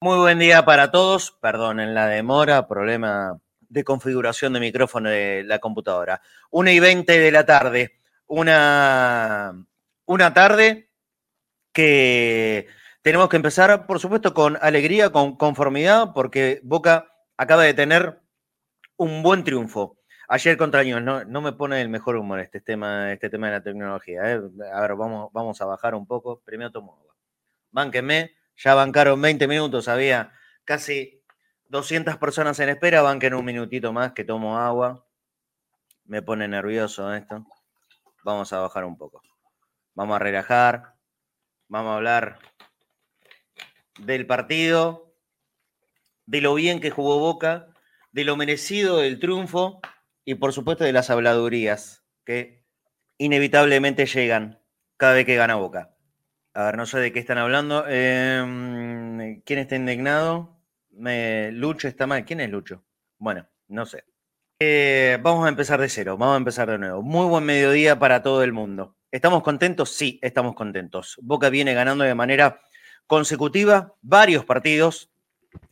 [0.00, 1.32] Muy buen día para todos.
[1.32, 6.22] Perdón en la demora, problema de configuración de micrófono de la computadora.
[6.50, 8.00] 1 y 20 de la tarde.
[8.26, 9.52] Una,
[10.06, 10.88] una tarde
[11.74, 12.68] que
[13.02, 17.06] tenemos que empezar, por supuesto, con alegría, con conformidad, porque Boca
[17.38, 18.20] acaba de tener
[18.98, 19.96] un buen triunfo.
[20.28, 23.52] Ayer contra Newell's, no, no, me pone el mejor humor este tema, este tema de
[23.54, 24.30] la tecnología.
[24.30, 24.40] ¿eh?
[24.74, 26.42] A ver, vamos, vamos a bajar un poco.
[26.44, 27.14] Primero tomo agua.
[27.70, 30.32] Bánquenme, ya bancaron 20 minutos, había
[30.64, 31.22] casi
[31.68, 35.06] 200 personas en espera, banquen un minutito más que tomo agua.
[36.04, 37.46] Me pone nervioso esto.
[38.24, 39.22] Vamos a bajar un poco.
[39.94, 40.94] Vamos a relajar.
[41.68, 42.38] Vamos a hablar
[43.98, 45.07] del partido
[46.28, 47.68] de lo bien que jugó Boca,
[48.12, 49.80] de lo merecido del triunfo
[50.26, 52.66] y por supuesto de las habladurías que
[53.16, 54.60] inevitablemente llegan
[54.98, 55.96] cada vez que gana Boca.
[56.52, 57.86] A ver, no sé de qué están hablando.
[57.88, 60.60] Em, ¿Quién está indignado?
[60.90, 62.26] Lucho está mal.
[62.26, 62.84] ¿Quién es Lucho?
[63.16, 64.04] Bueno, no sé.
[64.60, 67.00] Eh, vamos a empezar de cero, vamos a empezar de nuevo.
[67.00, 68.96] Muy buen mediodía para todo el mundo.
[69.10, 69.90] ¿Estamos contentos?
[69.90, 71.16] Sí, estamos contentos.
[71.22, 72.60] Boca viene ganando de manera
[73.06, 75.10] consecutiva varios partidos,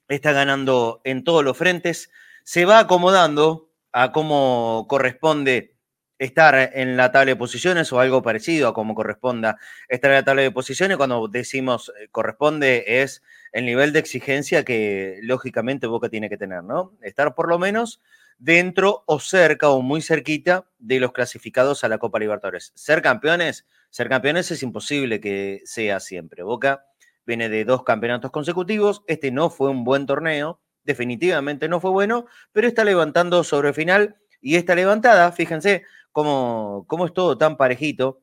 [0.08, 2.10] está ganando en todos los frentes,
[2.44, 5.76] se va acomodando a cómo corresponde
[6.18, 10.24] estar en la tabla de posiciones o algo parecido a cómo corresponda estar en la
[10.24, 10.96] tabla de posiciones.
[10.96, 16.62] Cuando decimos eh, corresponde es el nivel de exigencia que lógicamente Boca tiene que tener,
[16.62, 16.92] ¿no?
[17.02, 18.00] Estar por lo menos
[18.38, 22.72] dentro o cerca o muy cerquita de los clasificados a la Copa Libertadores.
[22.74, 26.42] Ser campeones, ser campeones es imposible que sea siempre.
[26.42, 26.86] Boca
[27.26, 32.26] viene de dos campeonatos consecutivos, este no fue un buen torneo, definitivamente no fue bueno,
[32.52, 37.56] pero está levantando sobre el final y esta levantada, fíjense cómo, cómo es todo tan
[37.56, 38.22] parejito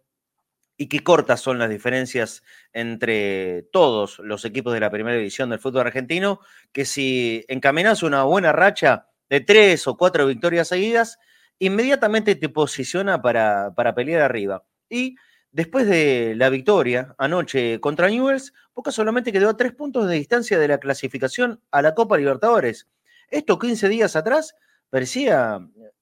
[0.77, 5.59] y qué cortas son las diferencias entre todos los equipos de la primera división del
[5.59, 6.39] fútbol argentino,
[6.71, 11.19] que si encaminas una buena racha de tres o cuatro victorias seguidas,
[11.59, 14.63] inmediatamente te posiciona para, para pelear arriba.
[14.89, 15.15] Y
[15.53, 20.57] Después de la victoria anoche contra Newells, Boca solamente quedó a tres puntos de distancia
[20.57, 22.89] de la clasificación a la Copa Libertadores.
[23.29, 24.55] Esto 15 días atrás
[24.89, 25.59] parecía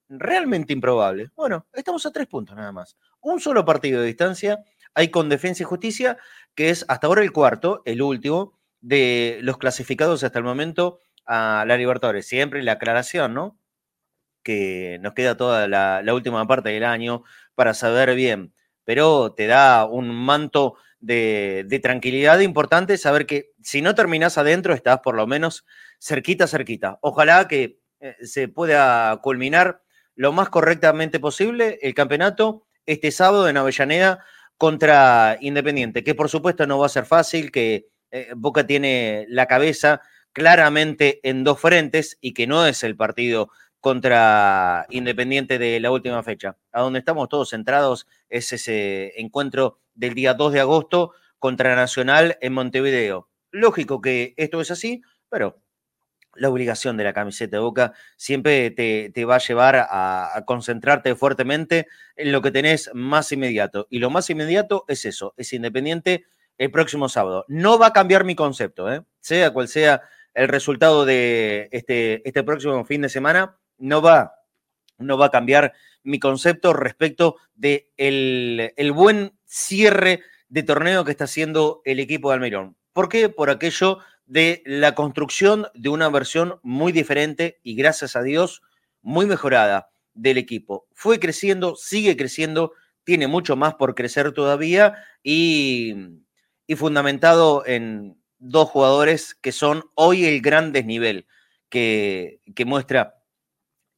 [0.07, 1.31] realmente improbable.
[1.35, 2.95] Bueno, estamos a tres puntos nada más.
[3.19, 4.63] Un solo partido de distancia
[4.93, 6.17] hay con Defensa y Justicia,
[6.55, 11.65] que es hasta ahora el cuarto, el último, de los clasificados hasta el momento a
[11.67, 12.25] la Libertadores.
[12.25, 13.59] Siempre la aclaración, ¿no?
[14.43, 17.23] Que nos queda toda la, la última parte del año
[17.53, 18.53] para saber bien
[18.91, 24.99] pero te da un manto de, tranquilidad importante saber que si no terminas adentro, estás
[24.99, 25.65] por lo menos
[25.97, 26.99] cerquita, cerquita.
[26.99, 29.81] Ojalá que eh, se pueda culminar
[30.13, 34.25] lo más correctamente posible el campeonato este sábado en Avellaneda
[34.57, 39.45] contra Independiente, que por supuesto no va a ser fácil, que eh, Boca tiene la
[39.45, 40.01] cabeza
[40.33, 46.23] claramente en dos frentes y que no es el partido contra Independiente de la última
[46.23, 46.57] fecha.
[46.71, 52.37] A donde estamos todos centrados es ese encuentro del día 2 de agosto contra Nacional
[52.39, 53.27] en Montevideo.
[53.49, 55.61] Lógico que esto es así, pero
[56.35, 61.15] la obligación de la camiseta de Boca siempre te, va a llevar a, a, concentrarte
[61.15, 63.87] fuertemente en lo que tenés más inmediato.
[63.89, 66.25] Y lo más inmediato es eso, es Independiente
[66.57, 67.45] el próximo sábado.
[67.47, 69.03] No va a cambiar mi concepto, ¿eh?
[69.19, 70.03] sea cual sea
[70.33, 74.35] el resultado de este, este próximo fin de semana no va,
[74.97, 81.25] no va a cambiar mi concepto respecto de el, buen cierre de torneo que está
[81.25, 82.77] haciendo el equipo de Almirón.
[82.93, 83.29] ¿Por qué?
[83.29, 88.61] Por aquello de la construcción de una versión muy diferente y gracias a Dios
[89.01, 90.87] muy mejorada del equipo.
[90.93, 95.95] Fue creciendo, sigue creciendo, tiene mucho más por crecer todavía y,
[96.67, 101.27] y fundamentado en dos jugadores que son hoy el gran desnivel
[101.69, 103.20] que, que muestra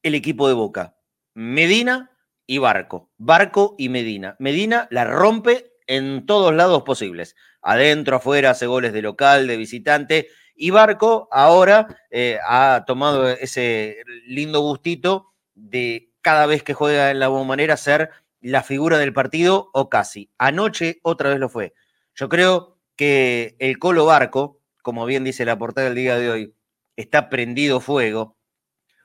[0.04, 0.96] el equipo de Boca.
[1.34, 2.12] Medina
[2.46, 3.10] y Barco.
[3.16, 4.36] Barco y Medina.
[4.38, 7.34] Medina la rompe en todos lados posibles.
[7.62, 10.28] Adentro, afuera, hace goles de local, de visitante.
[10.54, 13.96] Y Barco ahora eh, ha tomado ese
[14.26, 18.10] lindo gustito de cada vez que juega en la bombonera ser
[18.40, 20.30] la figura del partido o casi.
[20.36, 21.72] Anoche otra vez lo fue.
[22.14, 26.54] Yo creo que el Colo Barco, como bien dice la portada del día de hoy,
[26.94, 28.36] está prendido fuego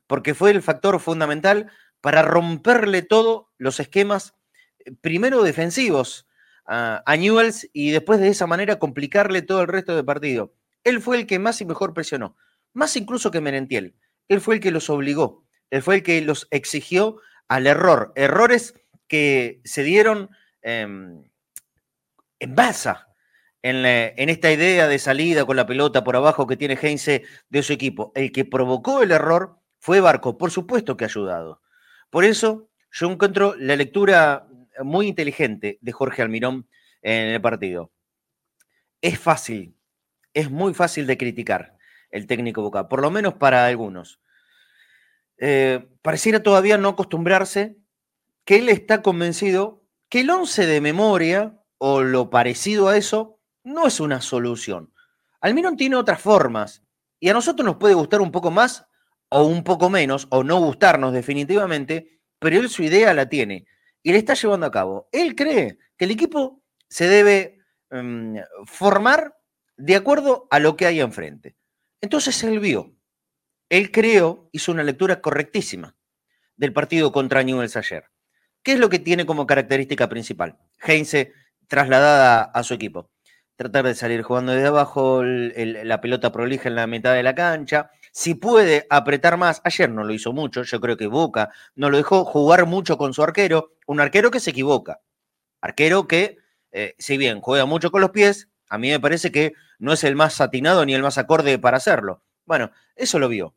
[0.10, 1.72] porque fue el factor fundamental
[2.02, 4.34] para romperle todos los esquemas,
[4.80, 6.28] eh, primero defensivos
[6.66, 10.56] a, Newells y después de esa manera complicarle todo el resto del partido.
[10.84, 12.36] Él fue el que más y mejor presionó,
[12.74, 13.96] más incluso que Merentiel.
[14.28, 17.18] él fue el que los obligó, él fue el que los exigió
[17.48, 18.74] al error, errores
[19.08, 20.32] que se dieron
[20.64, 21.24] em,
[22.40, 23.10] en masa
[23.62, 27.64] en, en, esta idea de salida con la pelota por abajo que tiene Heinze de
[27.64, 28.12] su equipo.
[28.16, 31.62] El que provocó el error fue Barco, por supuesto que ha ayudado.
[32.10, 34.48] Por eso yo encuentro la lectura
[34.84, 36.68] muy inteligente de Jorge Almirón
[37.02, 37.92] en el partido.
[39.02, 39.76] Es fácil,
[40.34, 41.78] es muy fácil de criticar
[42.12, 44.20] el técnico Boca, por lo menos para algunos.
[45.38, 47.78] Eh, pareciera todavía no acostumbrarse
[48.44, 53.88] que él está convencido que el 11 de memoria o lo parecido a eso no
[53.88, 54.92] es una solución.
[55.40, 56.84] Almirón tiene otras formas
[57.20, 58.89] y a nosotros nos puede gustar un poco más
[59.30, 63.66] o un poco menos o no gustarnos definitivamente, pero él su idea la tiene
[64.04, 65.08] y la está llevando a cabo.
[65.12, 67.60] Él cree que el equipo se debe
[67.92, 69.36] mm, formar
[69.78, 71.56] de acuerdo a lo que hay enfrente.
[72.02, 72.96] Entonces él vio,
[73.70, 75.96] él creó, hizo una lectura correctísima
[76.58, 78.06] del partido contra Newell's ayer.
[78.64, 80.58] ¿Qué es lo que tiene como característica principal?
[80.86, 81.34] Heinze
[81.68, 83.12] trasladada a su equipo.
[83.56, 87.92] Tratar de salir jugando desde abajo, la pelota prolija en la mitad de la cancha.
[88.12, 91.98] Si puede apretar más, ayer no lo hizo mucho, yo creo que Boca no lo
[91.98, 95.02] dejó jugar mucho con su arquero, un arquero que se equivoca.
[95.62, 96.38] Arquero que,
[96.72, 100.04] eh, si bien juega mucho con los pies, a mí me parece que no es
[100.04, 102.24] el más atinado ni el más acorde para hacerlo.
[102.46, 103.56] Bueno, eso lo vio.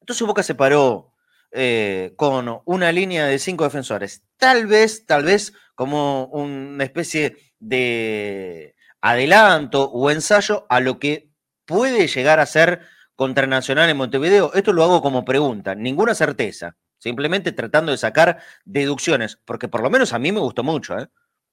[0.00, 1.12] Entonces Boca se paró
[1.50, 4.22] eh, con una línea de cinco defensores.
[4.36, 11.30] Tal vez, tal vez como una especie de adelanto o ensayo a lo que
[11.64, 12.80] puede llegar a ser
[13.18, 14.52] contra Nacional en Montevideo.
[14.54, 16.76] Esto lo hago como pregunta, ninguna certeza.
[16.98, 20.96] Simplemente tratando de sacar deducciones, porque por lo menos a mí me gustó mucho.
[20.96, 21.08] ¿eh?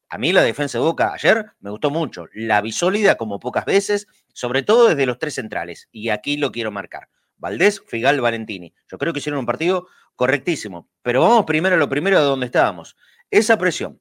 [0.09, 2.27] A mí la defensa de Boca ayer me gustó mucho.
[2.35, 5.89] La vi sólida como pocas veces, sobre todo desde los tres centrales.
[5.91, 7.09] Y aquí lo quiero marcar.
[7.35, 8.71] Valdés, Figal, Valentini.
[8.87, 10.87] Yo creo que hicieron un partido correctísimo.
[11.01, 12.95] Pero vamos primero a lo primero de donde estábamos.
[13.31, 13.99] Esa presión.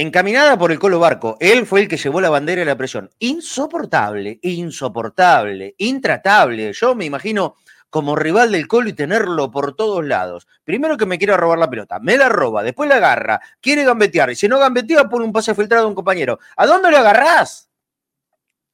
[0.00, 3.10] Encaminada por el Colo Barco, él fue el que llevó la bandera de la presión.
[3.18, 6.72] Insoportable, insoportable, intratable.
[6.72, 7.56] Yo me imagino
[7.90, 10.46] como rival del Colo y tenerlo por todos lados.
[10.62, 14.30] Primero que me quiere robar la pelota, me la roba, después la agarra, quiere gambetear,
[14.30, 16.38] y si no gambetea, pone un pase filtrado a un compañero.
[16.56, 17.68] ¿A dónde le agarrás?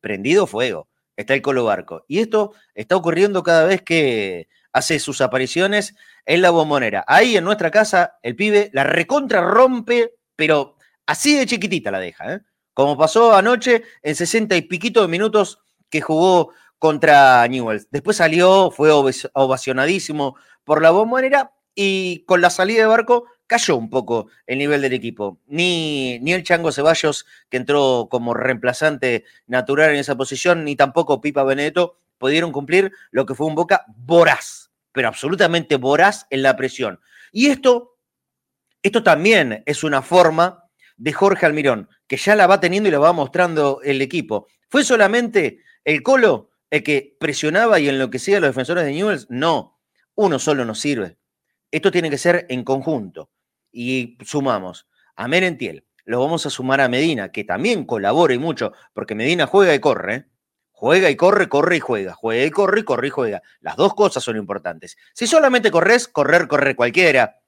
[0.03, 0.89] Prendido fuego.
[1.17, 2.05] Está el Colo Barco.
[2.07, 5.95] Y esto está ocurriendo cada vez que hace sus apariciones
[6.27, 7.03] en la bombonera.
[7.09, 10.77] Ahí en nuestra casa, el pibe la recontra rompe, pero
[11.07, 12.41] así de chiquitita la deja, ¿eh?
[12.73, 17.89] Como pasó anoche en 60 y piquito de minutos que jugó contra Newells.
[17.91, 18.91] Después salió, fue
[19.33, 24.83] ovacionadísimo por la bombonera y con la salida de Barco cayó un poco el nivel
[24.83, 25.41] del equipo.
[25.47, 31.21] Ni, ni el Chango Ceballos, que entró como reemplazante natural en esa posición, ni tampoco
[31.21, 36.57] Pipa Benedetto pudieron cumplir lo que fue un Boca voraz, pero absolutamente voraz en la
[36.57, 37.01] presión.
[37.33, 37.97] Y esto,
[38.83, 40.64] esto también es una forma
[40.97, 44.47] de Jorge Almirón, que ya la va teniendo y la va mostrando el equipo.
[44.69, 49.79] ¿Fue solamente el Colo el que presionaba y enloquecía a los defensores de Newells, no,
[50.17, 51.19] uno solo no sirve.
[51.71, 53.31] Esto tiene que ser en conjunto.
[53.71, 58.73] Y sumamos a Merentiel, lo vamos a sumar a Medina, que también colabora y mucho,
[58.93, 60.15] porque Medina juega y corre.
[60.15, 60.25] ¿eh?
[60.73, 62.13] Juega y corre, corre y juega.
[62.13, 63.43] Juega y corre, corre y juega.
[63.61, 64.97] Las dos cosas son importantes.
[65.13, 67.41] Si solamente corres, correr, corre cualquiera,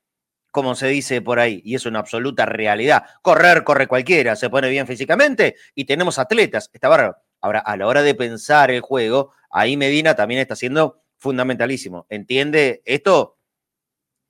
[0.56, 3.04] como se dice por ahí, y es una absoluta realidad.
[3.20, 6.70] Correr, corre cualquiera, se pone bien físicamente y tenemos atletas.
[6.72, 7.18] Está bárbaro.
[7.42, 12.06] Ahora, a la hora de pensar el juego, ahí Medina también está siendo fundamentalísimo.
[12.08, 13.36] ¿Entiende esto?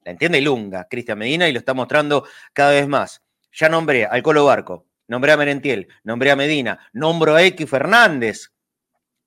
[0.03, 3.23] La entiende Lunga, Cristian Medina, y lo está mostrando cada vez más.
[3.53, 8.51] Ya nombré al Colo Barco, nombré a Merentiel, nombré a Medina, nombro a X Fernández,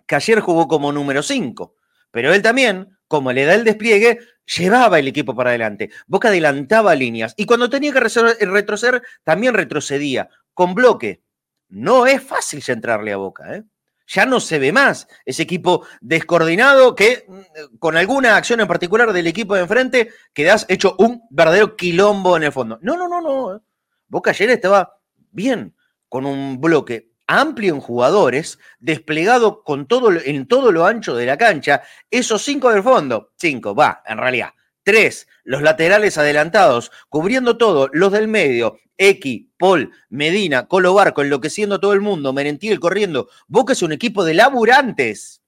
[0.05, 1.75] que ayer jugó como número 5,
[2.11, 5.89] pero él también, como le da el despliegue, llevaba el equipo para adelante.
[6.07, 11.21] Boca adelantaba líneas y cuando tenía que retroceder, también retrocedía con bloque.
[11.67, 13.63] No es fácil centrarle a Boca, ¿eh?
[14.07, 19.11] Ya no se ve más ese equipo descoordinado que mm, con alguna acción en particular
[19.11, 22.79] del equipo de enfrente quedas hecho un verdadero quilombo en el fondo.
[22.81, 23.55] No, no, no, no.
[23.55, 23.59] ¿eh?
[24.07, 24.99] Boca ayer estaba
[25.31, 25.75] bien,
[26.07, 31.37] con un bloque amplio en jugadores, desplegado con todo, en todo lo ancho de la
[31.37, 31.83] cancha.
[32.09, 34.49] Esos cinco del fondo, cinco, va, en realidad,
[34.83, 41.79] tres, los laterales adelantados, cubriendo todo, los del medio, X, Paul, Medina, Colo Barco, enloqueciendo
[41.79, 43.29] todo el mundo, Merentiel corriendo.
[43.47, 45.43] Boca es un equipo de laburantes.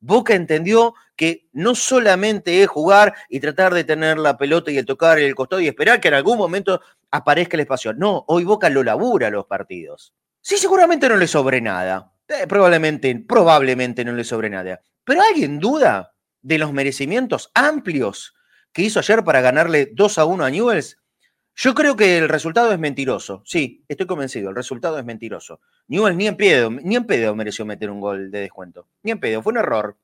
[0.00, 4.84] Boca entendió que no solamente es jugar y tratar de tener la pelota y el
[4.84, 6.80] tocar el costado y esperar que en algún momento
[7.12, 7.94] aparezca el espacio.
[7.94, 10.12] No, hoy Boca lo labura los partidos.
[10.46, 12.12] Sí, seguramente no le sobre nada.
[12.28, 14.82] Eh, probablemente, probablemente no le sobre nada.
[15.02, 18.34] Pero ¿alguien duda de los merecimientos amplios
[18.74, 20.98] que hizo ayer para ganarle 2 a 1 a Newells,
[21.54, 23.42] yo creo que el resultado es mentiroso.
[23.46, 25.60] Sí, estoy convencido, el resultado es mentiroso.
[25.88, 28.86] Newells ni en pedo, ni en pedo mereció meter un gol de descuento.
[29.02, 29.96] Ni en pedo, fue un error.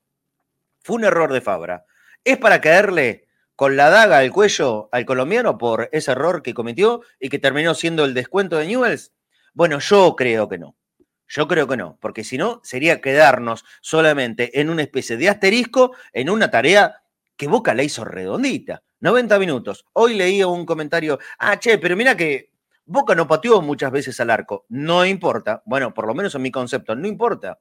[0.81, 1.85] Fue un error de Fabra.
[2.23, 7.01] ¿Es para caerle con la daga al cuello al colombiano por ese error que cometió
[7.19, 9.11] y que terminó siendo el descuento de Newells?
[9.53, 10.75] Bueno, yo creo que no.
[11.27, 15.95] Yo creo que no, porque si no, sería quedarnos solamente en una especie de asterisco
[16.11, 17.03] en una tarea
[17.37, 18.83] que Boca la hizo redondita.
[18.99, 19.85] 90 minutos.
[19.93, 22.51] Hoy leía un comentario, ah, che, pero mira que
[22.85, 24.65] Boca no pateó muchas veces al arco.
[24.69, 25.63] No importa.
[25.65, 27.59] Bueno, por lo menos en mi concepto, no importa.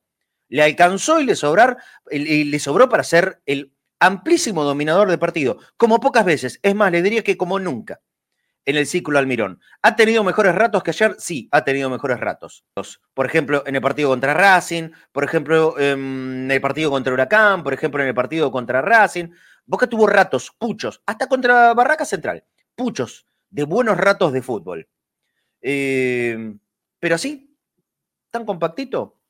[0.49, 1.79] Le alcanzó y le, sobrar,
[2.11, 6.59] y le sobró para ser el amplísimo dominador de partido, como pocas veces.
[6.63, 8.01] Es más, le diría que como nunca
[8.65, 9.61] en el ciclo Almirón.
[9.83, 11.17] ¿Ha tenido mejores ratos que ayer?
[11.19, 12.65] Sí, ha tenido mejores ratos.
[13.15, 17.73] Por ejemplo, en el partido contra Racing, por ejemplo, en el partido contra Huracán, por
[17.73, 19.31] ejemplo, en el partido contra Racing.
[19.65, 24.89] Boca tuvo ratos, puchos, hasta contra Barraca Central, puchos de buenos ratos de fútbol.
[25.61, 26.55] Eh,
[26.99, 27.57] pero así,
[28.31, 29.21] tan compactito,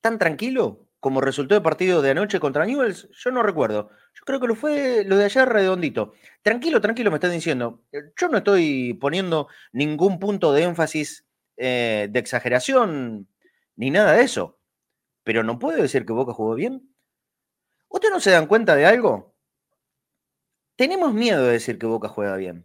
[0.00, 3.90] tan tranquilo, como resultó el partido de anoche contra Newells, yo no recuerdo.
[4.14, 6.12] Yo creo que lo fue lo de ayer redondito.
[6.42, 7.82] Tranquilo, tranquilo, me están diciendo.
[7.90, 13.26] Eh, yo no estoy poniendo ningún punto de énfasis eh, de exageración
[13.74, 14.60] ni nada de eso.
[15.24, 16.94] Pero no puedo decir que Boca jugó bien.
[17.88, 19.34] ¿Ustedes no se dan cuenta de algo?
[20.76, 22.64] Tenemos miedo de decir que Boca juega bien.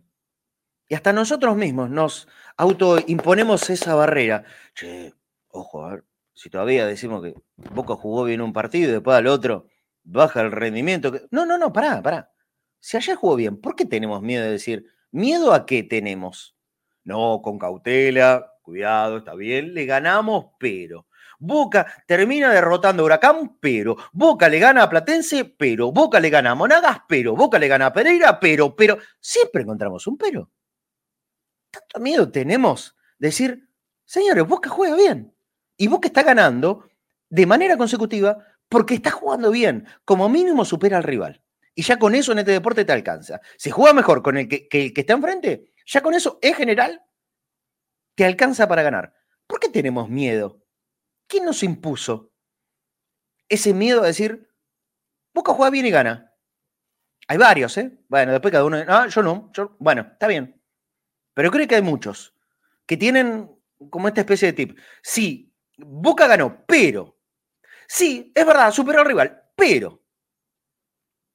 [0.87, 4.43] Y hasta nosotros mismos nos autoimponemos esa barrera.
[4.75, 5.15] Che,
[5.47, 6.03] ojo, a ver,
[6.37, 9.65] si todavía decimos que Boca jugó bien un partido y después al otro
[10.03, 11.11] baja el rendimiento.
[11.31, 12.31] No, no, no, pará, pará.
[12.79, 14.85] Si ayer jugó bien, ¿por qué tenemos miedo de decir?
[15.09, 16.55] ¿Miedo a qué tenemos?
[17.03, 21.07] No, con cautela, cuidado, está bien, le ganamos, pero.
[21.39, 23.97] Boca termina derrotando a Huracán, pero.
[24.13, 25.91] Boca le gana a Platense, pero.
[25.91, 27.35] Boca le gana a Monagas, pero.
[27.35, 28.75] Boca le gana a Pereira, pero.
[28.75, 30.51] Pero siempre encontramos un pero.
[31.71, 33.69] Tanto miedo tenemos de decir,
[34.05, 35.33] señores, Boca juega bien.
[35.77, 36.89] Y Boca está ganando
[37.29, 39.87] de manera consecutiva porque está jugando bien.
[40.03, 41.43] Como mínimo supera al rival.
[41.75, 43.39] Y ya con eso en este deporte te alcanza.
[43.55, 47.03] Si juega mejor con el que, está enfrente, ya con eso, en general,
[48.15, 49.13] te alcanza para ganar.
[49.45, 50.65] ¿Por qué tenemos miedo?
[51.27, 52.33] ¿Quién nos impuso
[53.47, 54.49] ese miedo a decir,
[55.33, 56.33] Boca juega bien y gana?
[57.27, 57.99] Hay varios, ¿eh?
[58.07, 58.77] Bueno, después cada uno.
[58.87, 59.51] Ah, yo no.
[59.53, 60.59] Yo, bueno, está bien.
[61.35, 62.33] Pero creo que hay muchos
[62.87, 63.51] que tienen
[63.91, 64.79] como esta especie de tip.
[65.03, 65.46] Sí,
[65.77, 67.17] Boca ganó, pero.
[67.87, 70.01] Sí, es verdad, superó al rival, pero.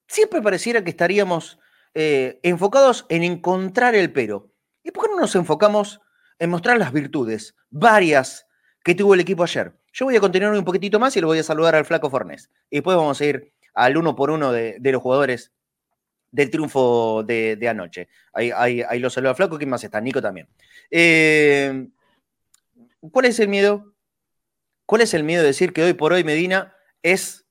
[0.06, 1.58] Siempre pareciera que estaríamos
[1.94, 4.52] eh, enfocados en encontrar el pero.
[4.82, 6.00] ¿Y por qué no nos enfocamos
[6.38, 8.46] en mostrar las virtudes, varias,
[8.84, 9.72] que tuvo el equipo ayer?
[9.92, 12.50] Yo voy a continuar un poquitito más y lo voy a saludar al flaco Fornés.
[12.68, 15.52] Y después vamos a ir al uno por uno de, los jugadores
[16.30, 18.08] del triunfo de, anoche.
[18.32, 19.56] Ahí, ahí, lo saludo al flaco.
[19.56, 20.00] ¿Quién más está?
[20.00, 20.48] Nico también.
[20.90, 21.88] Eh,
[23.10, 23.91] ¿Cuál es el miedo?
[24.92, 27.46] ¿Cuál es el miedo de decir que hoy por hoy Medina es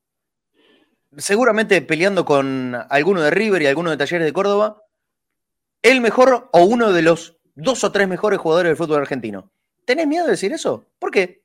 [1.18, 4.84] seguramente peleando con alguno de River y alguno de Talleres de Córdoba,
[5.82, 9.52] el mejor o uno de los dos o tres mejores jugadores del fútbol argentino?
[9.86, 10.92] ¿Tenés miedo de decir eso?
[11.00, 11.44] ¿Por qué?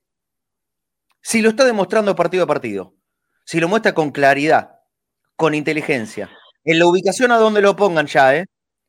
[1.23, 2.95] Si lo está demostrando partido a partido,
[3.47, 4.81] si lo muestra con claridad,
[5.35, 6.29] con inteligencia,
[6.63, 8.45] en la ubicación a donde lo pongan ya, ¿eh?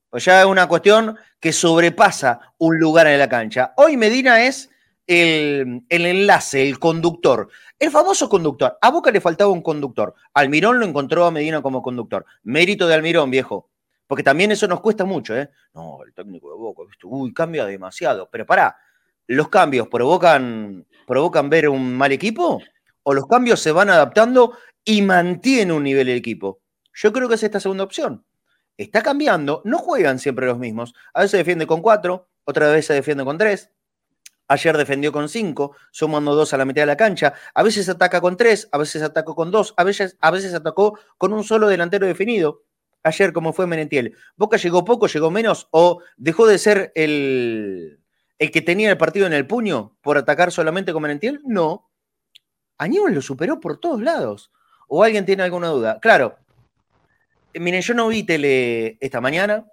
[0.10, 3.74] Pues ya es una cuestión que sobrepasa un lugar en la cancha.
[3.78, 4.72] Hoy Medina es
[5.08, 7.50] el, enlace, el conductor.
[7.80, 8.78] El famoso conductor.
[8.82, 10.14] A Boca le faltaba un conductor.
[10.34, 12.26] Almirón lo encontró a Medina como conductor.
[12.44, 13.70] Mérito de Almirón, viejo.
[14.06, 15.50] Porque también eso nos cuesta mucho, ¿eh?
[15.74, 18.30] No, el técnico de Boca, uy, cambia demasiado.
[18.32, 18.78] Pero pará,
[19.28, 22.62] ¿los cambios provocan, provocan ver un mal equipo?
[23.04, 26.62] ¿O los cambios se van adaptando y mantienen un nivel el equipo?
[26.94, 28.24] Yo creo que es esta segunda opción.
[28.78, 30.94] Está cambiando, no juegan siempre los mismos.
[31.14, 33.72] A veces defiende con cuatro, otra vez se defiende con tres,
[34.48, 37.34] Ayer defendió con cinco, sumando dos a la mitad de la cancha.
[37.54, 40.98] A veces ataca con tres, a veces atacó con dos, a veces, a veces atacó
[41.18, 42.64] con un solo delantero definido.
[43.04, 44.16] Ayer, como fue Menetiel.
[44.36, 48.00] Boca llegó poco, llegó menos, o dejó de ser el,
[48.40, 51.42] el que tenía el partido en el puño por atacar solamente con Menetiel.
[51.44, 51.90] No.
[52.78, 54.52] Aníbal lo superó por todos lados.
[54.88, 56.00] ¿O alguien tiene alguna duda?
[56.00, 56.38] Claro.
[57.54, 59.66] Miren, yo no vi tele esta mañana,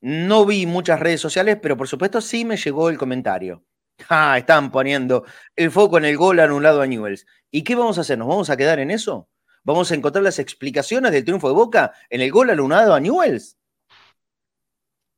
[0.00, 3.64] no vi muchas redes sociales, pero por supuesto sí me llegó el comentario.
[4.08, 5.24] Ah, están poniendo
[5.56, 7.26] el foco en el gol anulado a Newells.
[7.50, 8.18] ¿Y qué vamos a hacer?
[8.18, 9.28] ¿Nos vamos a quedar en eso?
[9.64, 13.56] ¿Vamos a encontrar las explicaciones del triunfo de Boca en el gol anulado a Newells?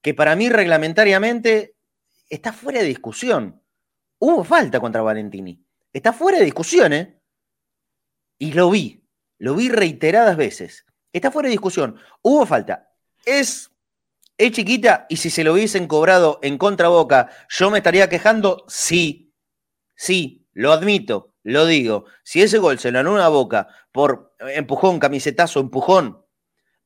[0.02, 1.76] Que para mí reglamentariamente
[2.28, 3.62] está fuera de discusión.
[4.18, 5.64] Hubo falta contra Valentini.
[5.92, 7.20] Está fuera de discusión, ¿eh?
[8.38, 9.02] Y lo vi.
[9.38, 10.84] Lo vi reiteradas veces.
[11.12, 11.96] Está fuera de discusión.
[12.22, 12.90] Hubo falta.
[13.24, 13.70] Es,
[14.38, 18.64] es chiquita y si se lo hubiesen cobrado en contra Boca, ¿yo me estaría quejando?
[18.68, 19.32] Sí.
[19.94, 22.06] Sí, lo admito, lo digo.
[22.24, 26.24] Si ese gol se lo anula a Boca por empujón, camisetazo, empujón,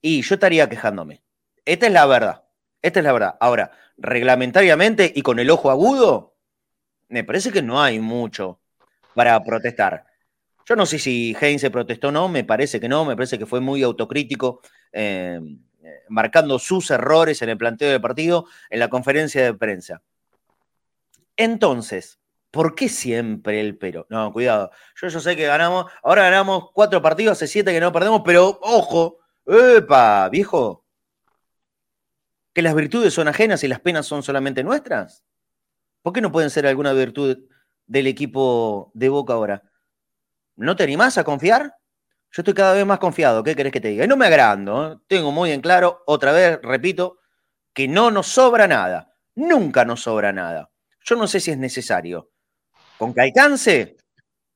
[0.00, 1.22] y yo estaría quejándome.
[1.64, 2.44] Esta es la verdad.
[2.82, 3.36] Esta es la verdad.
[3.40, 6.36] Ahora, reglamentariamente y con el ojo agudo,
[7.08, 8.60] me parece que no hay mucho
[9.14, 10.04] para protestar.
[10.66, 13.38] Yo no sé si Heinz se protestó o no, me parece que no, me parece
[13.38, 14.60] que fue muy autocrítico,
[14.92, 15.40] eh,
[16.08, 20.02] marcando sus errores en el planteo del partido en la conferencia de prensa.
[21.36, 22.18] Entonces,
[22.50, 24.06] ¿por qué siempre el pero?
[24.10, 27.92] No, cuidado, yo, yo sé que ganamos, ahora ganamos cuatro partidos, hace siete que no
[27.92, 30.84] perdemos, pero ojo, ¡epa, viejo!
[32.52, 35.24] ¿Que las virtudes son ajenas y las penas son solamente nuestras?
[36.02, 37.38] ¿Por qué no pueden ser alguna virtud
[37.86, 39.62] del equipo de Boca ahora?
[40.56, 41.77] ¿No te animás a confiar?
[42.30, 44.04] Yo estoy cada vez más confiado, ¿qué querés que te diga?
[44.04, 44.96] Y no me agrando, ¿eh?
[45.06, 47.18] tengo muy en claro, otra vez, repito,
[47.72, 50.70] que no nos sobra nada, nunca nos sobra nada.
[51.04, 52.30] Yo no sé si es necesario.
[52.98, 53.96] Con que alcance,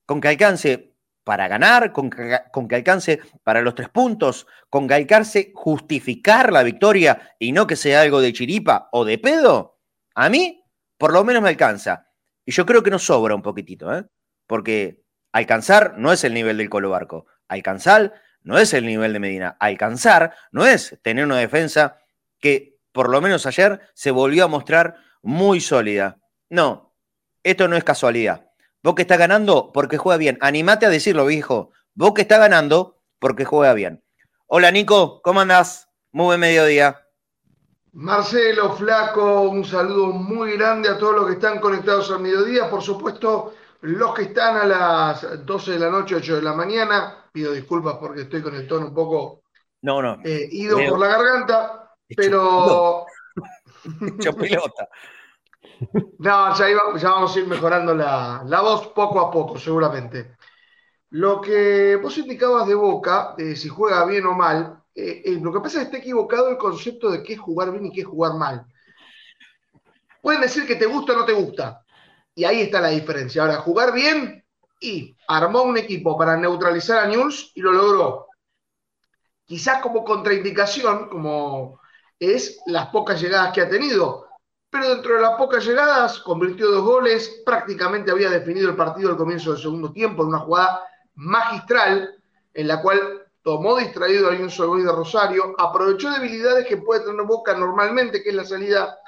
[0.04, 0.92] con que alcance
[1.24, 7.34] para ganar, con que, alcance para los tres puntos, con que alcance justificar la victoria
[7.38, 9.78] y no que sea algo de chiripa o de pedo,
[10.14, 10.64] a mí
[10.98, 12.08] por lo menos me alcanza.
[12.44, 14.04] Y yo creo que nos sobra un poquitito, ¿eh?
[14.46, 15.02] porque
[15.32, 17.26] alcanzar no es el nivel del Colo Barco.
[17.48, 19.56] Alcanzar no es el nivel de Medina.
[19.60, 21.98] Alcanzar no es tener una defensa
[22.40, 26.18] que por lo menos ayer se volvió a mostrar muy sólida.
[26.50, 26.94] No,
[27.42, 28.48] esto no es casualidad.
[28.82, 30.38] Vos que está ganando porque juega bien.
[30.40, 31.70] Animate a decirlo, viejo.
[31.94, 34.04] Vos que está ganando porque juega bien.
[34.46, 35.88] Hola, Nico, ¿cómo andás?
[36.10, 37.00] Muy buen mediodía.
[37.92, 42.68] Marcelo, Flaco, un saludo muy grande a todos los que están conectados al mediodía.
[42.68, 47.21] Por supuesto, los que están a las 12 de la noche, 8 de la mañana.
[47.32, 49.42] Pido disculpas porque estoy con el tono un poco
[49.82, 50.20] no, no.
[50.24, 53.04] Eh, ido por la garganta, pero.
[54.18, 54.88] Hecho pelota.
[56.18, 60.36] no, ya, ya, vamos a ir mejorando la, la, voz poco a poco, seguramente.
[61.10, 65.52] Lo que vos indicabas de Boca, de si juega bien o mal, eh, eh, lo
[65.52, 68.02] que pasa es que está equivocado el concepto de qué es jugar bien y qué
[68.02, 68.64] es jugar mal.
[70.22, 71.84] Pueden decir que te gusta o no te gusta.
[72.34, 73.42] Y ahí está la diferencia.
[73.42, 74.41] Ahora, jugar bien
[74.82, 78.26] y armó un equipo para neutralizar a News y lo logró.
[79.44, 81.80] Quizás como contraindicación, como
[82.18, 84.26] es las pocas llegadas que ha tenido.
[84.70, 89.16] Pero dentro de las pocas llegadas, convirtió dos goles, prácticamente había definido el partido al
[89.16, 92.22] comienzo del segundo tiempo en una jugada magistral
[92.54, 97.22] en la cual tomó distraído a un Solboy de Rosario, aprovechó debilidades que puede tener
[97.26, 98.98] Boca normalmente, que es la salida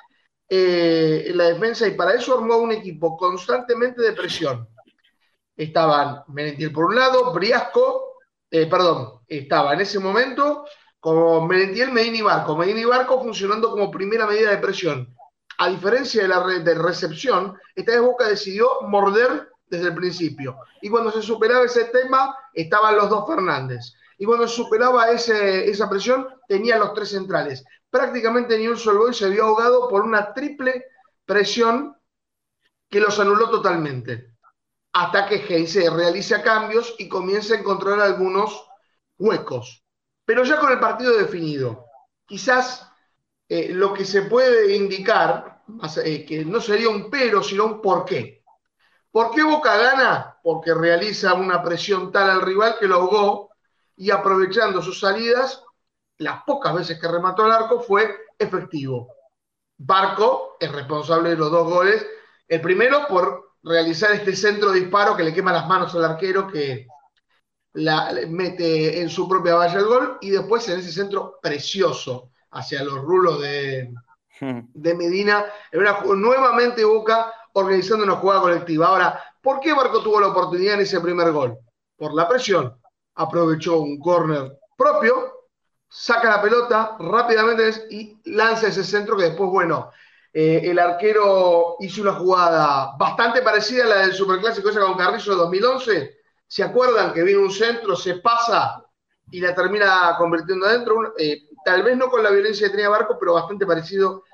[0.48, 4.68] eh, en la defensa, y para eso armó un equipo constantemente de presión.
[5.56, 8.18] Estaban Menentiel por un lado, Briasco,
[8.50, 10.64] eh, perdón, estaba en ese momento
[11.00, 12.56] como Menentiel, Medina y Barco.
[12.56, 15.14] Medina y Barco funcionando como primera medida de presión.
[15.58, 20.56] A diferencia de la de recepción, esta vez Boca decidió morder desde el principio.
[20.80, 26.26] Y cuando se superaba ese tema, estaban los dos Fernández y cuando superaba esa presión
[26.48, 27.64] tenía los tres centrales.
[27.90, 30.86] Prácticamente Newell's Old Boys se vio ahogado por una triple
[31.24, 31.96] presión
[32.88, 34.33] que los anuló totalmente.
[34.94, 38.64] Hasta que Heinze realiza cambios y comienza a encontrar algunos
[39.18, 39.84] huecos.
[40.24, 41.84] Pero ya con el partido definido,
[42.24, 42.90] quizás
[43.48, 45.62] eh, lo que se puede indicar,
[46.04, 48.42] eh, que no sería un pero, sino un por qué.
[49.10, 50.38] ¿Por qué Boca gana?
[50.42, 53.50] Porque realiza una presión tal al rival que lo ahogó
[53.96, 55.62] y aprovechando sus salidas,
[56.18, 59.08] las pocas veces que remató el arco fue efectivo.
[59.76, 62.06] Barco es responsable de los dos goles.
[62.48, 66.86] El primero por realizar este centro disparo que le quema las manos al arquero que
[67.72, 72.84] la mete en su propia valla el gol y después en ese centro precioso hacia
[72.84, 73.92] los rulos de,
[74.40, 74.60] hmm.
[74.72, 75.46] de Medina.
[76.04, 78.86] nuevamente Boca organizando una jugada colectiva.
[78.86, 81.58] Ahora, ¿por qué Barco tuvo la oportunidad en ese primer gol?
[81.96, 82.76] Por la presión
[83.16, 85.48] aprovechó un córner propio,
[85.88, 89.90] saca la pelota rápidamente y lanza ese centro que después, bueno,
[90.36, 95.30] eh, el arquero hizo una jugada bastante parecida a la del Superclásico esa con Carrizo
[95.30, 96.18] de 2011.
[96.44, 98.84] ¿Se acuerdan que viene un centro, se pasa
[99.30, 101.14] y la termina convirtiendo adentro?
[101.16, 104.24] Eh, tal vez no con la violencia que tenía Barco, pero bastante parecido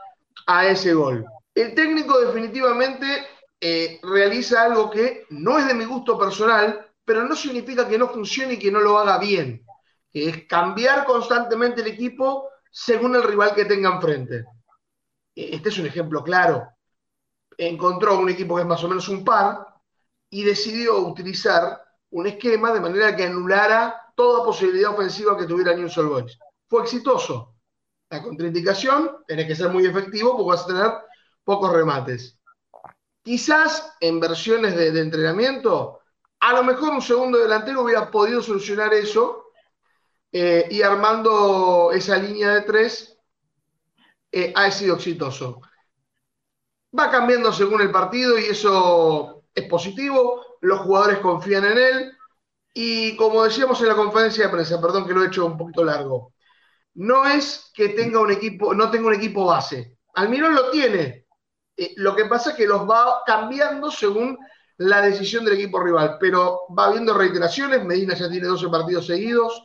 [0.46, 1.26] a ese gol.
[1.54, 3.26] El técnico definitivamente
[3.60, 8.08] eh, realiza algo que no es de mi gusto personal, pero no significa que no
[8.08, 9.66] funcione y que no lo haga bien.
[10.14, 14.46] Es cambiar constantemente el equipo según el rival que tenga enfrente.
[15.48, 16.68] Este es un ejemplo claro.
[17.57, 19.66] Encontró un equipo que es más o menos un par
[20.29, 25.88] y decidió utilizar un esquema de manera que anulara toda posibilidad ofensiva que tuviera New
[25.88, 26.38] Soul Boys.
[26.68, 27.55] Fue exitoso.
[28.11, 30.92] La contraindicación, tenés que ser muy efectivo porque vas a tener
[31.44, 32.38] pocos remates.
[33.22, 36.00] Quizás en versiones de, entrenamiento,
[36.40, 39.53] a lo mejor un segundo delantero hubiera podido solucionar eso
[40.33, 43.19] eh, y armando esa línea de tres
[44.32, 45.60] eh, ha sido exitoso.
[46.98, 52.12] Va cambiando según el partido y eso es positivo, los jugadores confían en él
[52.74, 55.84] y como decíamos en la conferencia de prensa, perdón que lo he hecho un poquito
[55.84, 56.34] largo,
[56.94, 59.96] no es que tenga un equipo, no tenga un equipo base.
[60.14, 61.26] Almirón lo tiene.
[61.76, 64.38] Eh, lo que pasa es que los va cambiando según
[64.78, 67.84] la decisión del equipo rival, pero va habiendo reiteraciones.
[67.84, 69.64] Medina ya tiene 12 partidos seguidos.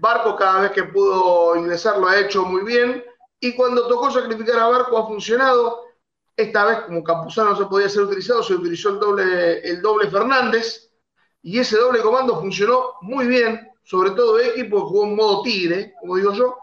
[0.00, 3.04] Barco cada vez que pudo ingresar lo ha hecho muy bien.
[3.40, 5.84] Y cuando tocó sacrificar a Barco ha funcionado.
[6.36, 10.10] Esta vez, como Campuzano no se podía ser utilizado, se utilizó el doble, el doble
[10.10, 10.90] Fernández.
[11.42, 15.94] Y ese doble comando funcionó muy bien sobre todo X, porque jugó en modo tigre,
[16.00, 16.58] como digo yo.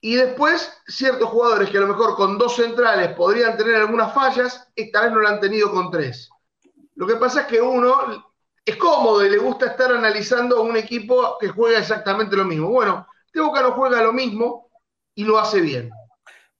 [0.00, 4.66] Y después, ciertos jugadores que a lo mejor con dos centrales podrían tener algunas fallas,
[4.74, 6.30] esta vez no lo han tenido con tres.
[6.94, 8.24] Lo que pasa es que uno
[8.64, 12.70] es cómodo y le gusta estar analizando a un equipo que juega exactamente lo mismo.
[12.70, 14.69] Bueno, este Boca no juega lo mismo
[15.14, 15.90] y lo hace bien.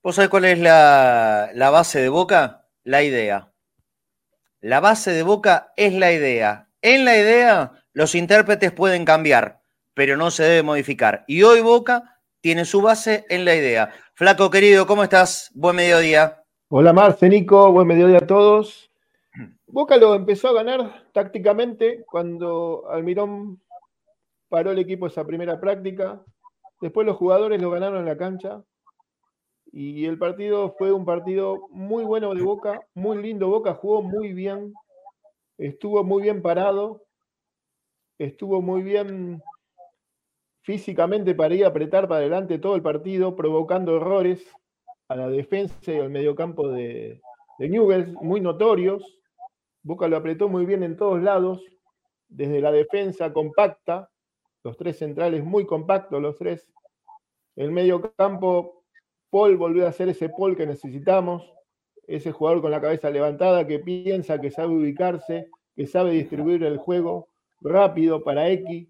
[0.03, 2.67] ¿Vos sabés cuál es la, la base de Boca?
[2.83, 3.51] La idea.
[4.59, 6.69] La base de Boca es la idea.
[6.81, 9.61] En la idea, los intérpretes pueden cambiar
[9.93, 11.23] pero no se debe modificar.
[11.27, 13.91] Y hoy Boca tiene su base en la idea.
[14.15, 15.51] Flaco querido, ¿cómo estás?
[15.53, 16.43] Buen mediodía.
[16.69, 18.89] Hola Marce, Nico, buen mediodía a todos.
[19.67, 23.61] Boca lo empezó a ganar tácticamente cuando Almirón
[24.49, 26.21] paró el equipo esa primera práctica.
[26.81, 28.63] Después los jugadores lo ganaron en la cancha.
[29.71, 33.47] Y el partido fue un partido muy bueno de Boca, muy lindo.
[33.47, 34.73] Boca jugó muy bien,
[35.57, 37.05] estuvo muy bien parado,
[38.17, 39.41] estuvo muy bien
[40.63, 44.45] físicamente para ir a apretar para adelante todo el partido, provocando errores
[45.07, 47.21] a la defensa y al mediocampo de,
[47.59, 49.19] de Newell's, muy notorios.
[49.83, 51.63] Boca lo apretó muy bien en todos lados,
[52.27, 54.09] desde la defensa compacta,
[54.63, 56.71] los tres centrales muy compactos, los tres.
[57.55, 58.83] El mediocampo,
[59.29, 61.51] Paul volvió a hacer ese Paul que necesitamos,
[62.07, 66.77] ese jugador con la cabeza levantada que piensa, que sabe ubicarse, que sabe distribuir el
[66.77, 67.29] juego
[67.61, 68.87] rápido para X,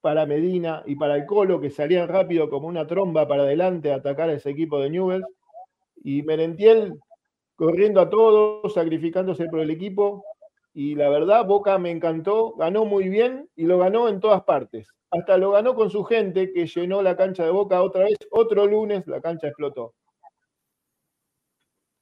[0.00, 3.96] para Medina y para el Colo, que salían rápido como una tromba para adelante a
[3.96, 5.26] atacar a ese equipo de Newell's.
[6.04, 6.98] Y Merentiel
[7.56, 10.24] corriendo a todos, sacrificándose por el equipo.
[10.74, 14.88] Y la verdad, Boca me encantó, ganó muy bien y lo ganó en todas partes.
[15.12, 18.16] Hasta lo ganó con su gente, que llenó la cancha de Boca otra vez.
[18.30, 19.94] Otro lunes la cancha explotó.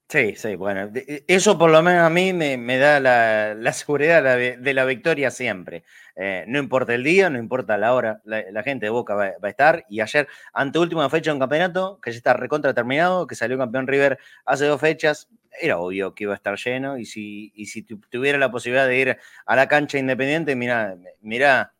[0.08, 0.90] Sí, sí, bueno,
[1.28, 5.84] eso por lo menos a mí me, da la, seguridad de la victoria siempre.
[6.16, 9.48] Eh, no importa el día, no importa la hora, la, gente de Boca va, a
[9.48, 9.84] estar.
[9.88, 13.56] Y ayer, ante última fecha de un campeonato, que ya está recontra terminado, que salió
[13.56, 15.28] campeón River hace dos fechas,
[15.60, 16.98] era obvio que iba a estar lleno.
[16.98, 21.72] Y si, y si tuviera la posibilidad de ir a la cancha independiente, mira, mira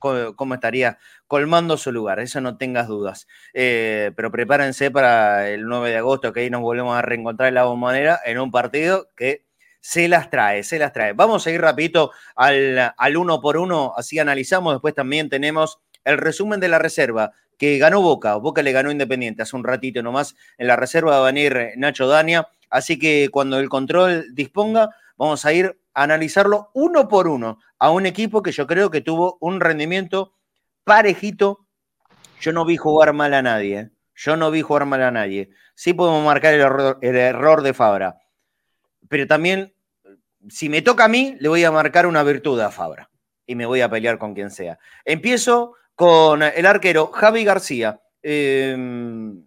[0.00, 3.28] cómo, estaría colmando su lugar, eso no tengas dudas.
[3.54, 7.54] Eh, pero prepárense para el 9 de agosto, que ahí nos volvemos a reencontrar en
[7.54, 9.46] la bombonera en un partido que
[9.80, 11.12] se las trae, se las trae.
[11.12, 14.74] Vamos a ir rapidito al, al uno por uno, así analizamos.
[14.74, 18.36] Después también tenemos el resumen de la reserva que ganó Boca.
[18.36, 20.34] Boca le ganó Independiente hace un ratito nomás.
[20.58, 22.48] En la reserva va a venir Nacho Dania.
[22.70, 28.06] Así que cuando el control disponga, vamos a ir analizarlo uno por uno a un
[28.06, 30.34] equipo que yo creo que tuvo un rendimiento
[30.84, 31.66] parejito.
[32.40, 33.78] Yo no vi jugar mal a nadie.
[33.78, 33.90] ¿eh?
[34.14, 35.50] Yo no vi jugar mal a nadie.
[35.74, 38.18] Sí podemos marcar el error, el error de Fabra.
[39.08, 39.74] Pero también,
[40.48, 43.10] si me toca a mí, le voy a marcar una virtud a Fabra.
[43.46, 44.78] Y me voy a pelear con quien sea.
[45.04, 48.00] Empiezo con el arquero Javi García.
[48.22, 49.44] Em,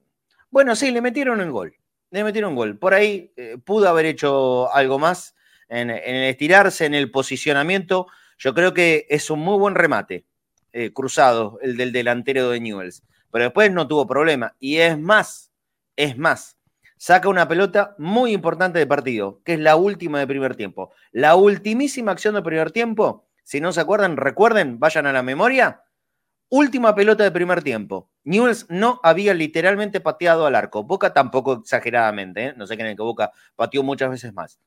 [0.49, 1.75] bueno, sí, le metieron el gol.
[2.11, 2.77] Le metieron un gol.
[2.77, 5.35] Por ahí eh, pudo haber hecho algo más
[5.73, 8.07] en, el estirarse, en el posicionamiento.
[8.37, 10.25] Yo creo que es un muy buen remate
[10.71, 13.03] eh, cruzado, el del delantero de Newells.
[13.31, 14.55] Pero después no tuvo problema.
[14.59, 15.51] Y es más,
[15.95, 16.57] es más,
[16.97, 20.91] saca una pelota muy importante de partido, que es la última de primer tiempo.
[21.11, 25.81] La ultimísima acción de primer tiempo, si no se acuerdan, recuerden, vayan a la memoria.
[26.49, 28.11] Última pelota de primer tiempo.
[28.23, 30.83] Newells no había literalmente pateado al arco.
[30.83, 32.53] Boca tampoco exageradamente, ¿eh?
[32.55, 34.59] no sé creen que Boca pateó muchas veces más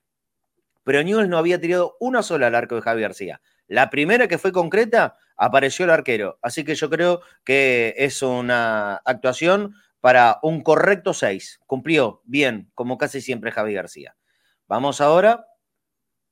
[0.86, 3.40] pero Newell's no había tirado una sola al arco de Javi García.
[3.66, 6.38] La primera que fue concreta, apareció el arquero.
[6.42, 11.58] Así que yo creo que es una actuación para un correcto 6.
[11.66, 14.14] Cumplió bien, como casi siempre Javi García.
[14.68, 15.48] Vamos ahora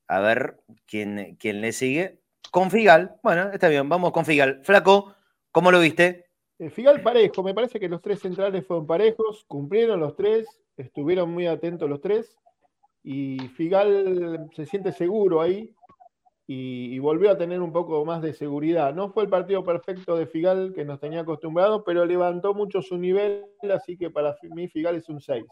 [0.06, 2.20] a ver quién, quién le sigue
[2.52, 3.16] con Figal.
[3.24, 4.60] Bueno, está bien, vamos con Figal.
[4.62, 5.16] Flaco,
[5.50, 6.30] ¿cómo lo viste?
[6.60, 11.32] Eh, Figal parejo, me parece que los tres centrales fueron parejos, cumplieron los tres, estuvieron
[11.32, 12.36] muy atentos los tres
[13.04, 15.74] y Figal se siente seguro ahí
[16.46, 18.94] y, volvió a tener un poco más de seguridad.
[18.94, 22.96] No fue el partido perfecto de Figal que nos tenía acostumbrados, pero levantó mucho su
[22.96, 25.44] nivel, así que para mí Figal es un 6.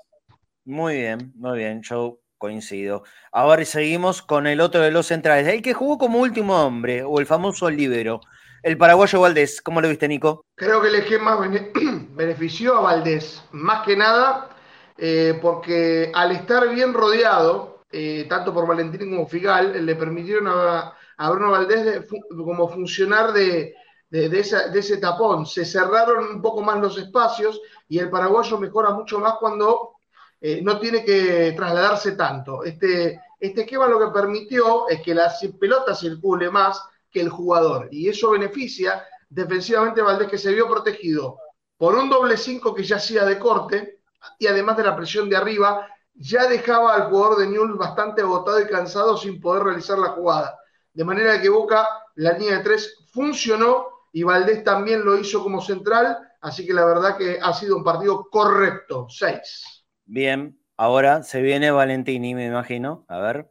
[0.64, 3.04] Muy bien, muy bien, yo coincido.
[3.30, 7.20] Ahora seguimos con el otro de los centrales, el que jugó como último hombre, o
[7.20, 8.20] el famoso libero,
[8.62, 9.60] el paraguayo Valdés.
[9.60, 10.46] ¿Cómo lo viste, Nico?
[10.56, 11.38] Creo que el esquema
[12.14, 14.51] benefició a Valdés, más que nada
[14.96, 20.96] eh, porque al estar bien rodeado, eh, tanto por Valentín como Figal, le permitieron a,
[21.30, 23.74] Bruno Valdés como funcionar de,
[24.10, 25.46] ese tapón.
[25.46, 29.92] Se cerraron un poco más los espacios y el paraguayo mejora mucho más cuando
[30.40, 32.64] eh, no tiene que trasladarse tanto.
[32.64, 37.88] Este, este esquema lo que permitió es que la pelota circule más que el jugador
[37.92, 41.38] y eso beneficia defensivamente a Valdés que se vio protegido
[41.76, 44.01] por un doble 5 que ya hacía de corte
[44.38, 48.60] y además de la presión de arriba, ya dejaba al jugador de Newell bastante agotado
[48.60, 50.58] y cansado sin poder realizar la jugada.
[50.92, 55.62] De manera que Boca, la línea de tres funcionó y Valdés también lo hizo como
[55.62, 59.84] central, así que la verdad que ha sido un partido correcto, seis.
[60.04, 63.06] Bien, ahora se viene Valentini, me imagino.
[63.08, 63.50] A ver,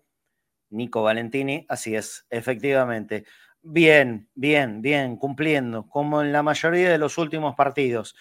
[0.70, 3.26] Nico Valentini, así es, efectivamente.
[3.64, 8.16] Bien, bien, bien, cumpliendo, como en la mayoría de los últimos partidos.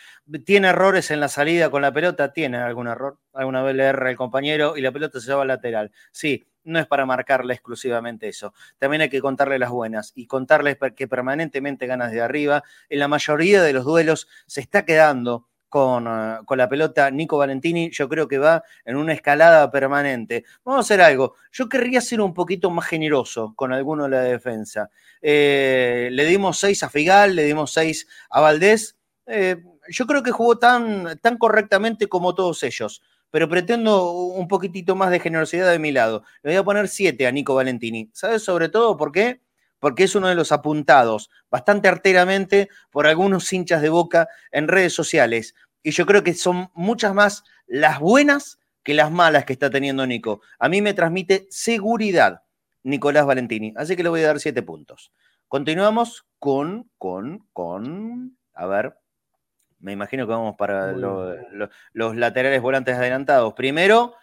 [0.44, 2.32] ¿Tiene errores en la salida con la pelota?
[2.34, 3.18] Tiene algún error.
[3.32, 5.92] Alguna vez le el compañero y la pelota se va al lateral.
[6.12, 8.52] Sí, no es para marcarle exclusivamente eso.
[8.78, 12.62] También hay que contarle las buenas y contarles que permanentemente ganas de arriba.
[12.90, 17.90] En la mayoría de los duelos se está quedando eh, con, la pelota Nico Valentini,
[17.90, 20.44] yo creo que va en una escalada permanente.
[20.64, 21.34] Vamos a hacer algo.
[21.52, 24.90] Yo querría ser un poquito más generoso con alguno de la defensa.
[25.22, 28.96] Eh, le dimos seis a Figal, le dimos seis a Valdés.
[29.26, 34.96] Eh, yo creo que jugó tan, tan correctamente como todos ellos, pero pretendo un poquitito
[34.96, 36.24] más de generosidad de mi lado.
[36.42, 38.10] Le voy a poner siete a Nico Valentini.
[38.12, 39.40] ¿Sabes sobre todo por qué?
[39.80, 44.92] Porque es uno de los apuntados bastante arteramente por algunos hinchas de boca en redes
[44.92, 45.54] sociales.
[45.82, 50.06] Y yo creo que son muchas más las buenas que las malas que está teniendo
[50.06, 50.42] Nico.
[50.58, 52.42] A mí me transmite seguridad
[52.82, 55.12] Nicolás Valentini, así que le voy a dar siete puntos.
[55.48, 58.96] Continuamos con, con, con, a ver,
[59.80, 63.54] me imagino que vamos para los laterales volantes adelantados.
[63.54, 64.14] Primero,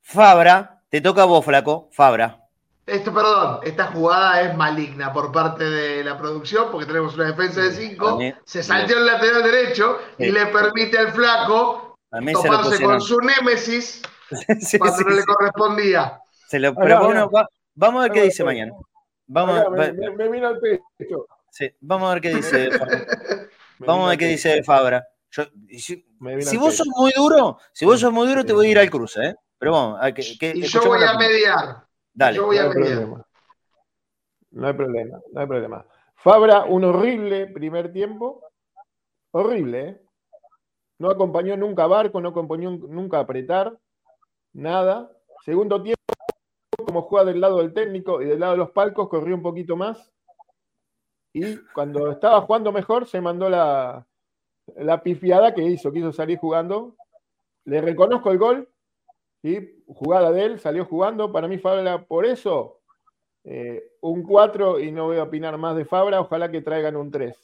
[0.00, 2.41] Fabra, te toca a vos, flaco, Fabra.
[2.84, 7.60] Esto, perdón, esta jugada es maligna por parte de la producción porque tenemos una defensa
[7.60, 8.18] de 5.
[8.44, 14.02] Se saltó el lateral derecho y le permite al flaco tomarse con su némesis
[14.78, 16.20] cuando no le correspondía.
[16.48, 17.30] Se lo, pero
[17.74, 18.72] vamos a ver qué dice mañana.
[19.26, 20.58] Vamos a ver, me, mira el
[20.98, 21.26] pecho.
[21.50, 22.68] Sí, vamos a ver qué dice
[23.78, 25.06] Vamos a ver qué dice Fabra.
[25.30, 28.90] si, vos sos muy duro, si vos sos muy duro, te voy a ir al
[28.90, 29.34] cruce, ¿eh?
[29.58, 30.00] Pero vamos,
[30.40, 31.91] que, y yo voy a mediar.
[32.14, 32.38] Dale.
[32.38, 33.26] no, hay problema.
[34.50, 35.86] no hay problema, no hay problema.
[36.16, 38.44] Fabra, un horrible primer tiempo.
[39.32, 40.02] Horrible, ¿eh?
[40.98, 43.76] No acompañó nunca a Barco, no acompañó nunca a apretar,
[44.52, 45.10] nada.
[45.44, 46.00] Segundo tiempo,
[46.86, 49.76] como juega del lado del técnico y del lado de los palcos, corrió un poquito
[49.76, 50.12] más.
[51.32, 54.06] Y cuando estaba jugando mejor, se mandó la,
[54.76, 56.94] la pifiada que hizo, quiso salir jugando.
[57.64, 58.68] Le reconozco el gol,
[59.42, 59.82] ¿sí?
[59.86, 61.32] jugada de él, salió jugando.
[61.32, 62.80] Para mí, Fabra, por eso,
[63.44, 66.20] eh, un 4 y no voy a opinar más de Fabra.
[66.20, 67.36] Ojalá que traigan un 3.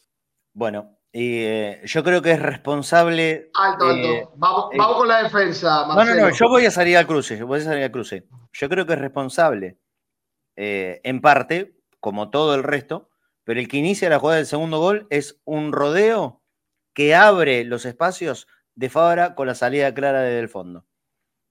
[0.55, 3.51] Bueno, y eh, yo creo que es responsable.
[3.55, 4.09] Alto, alto.
[4.09, 5.87] Eh, vamos, con la defensa.
[5.87, 7.43] No, no, no, yo voy a salir al cruce.
[7.43, 8.27] Voy a salir al cruce.
[8.53, 9.79] Yo creo que es responsable,
[10.57, 13.11] en parte, como todo el resto,
[13.45, 16.43] pero el que inicia la jugada del segundo gol es un rodeo
[16.95, 20.88] que abre los espacios de Fabra con la salida clara desde el fondo.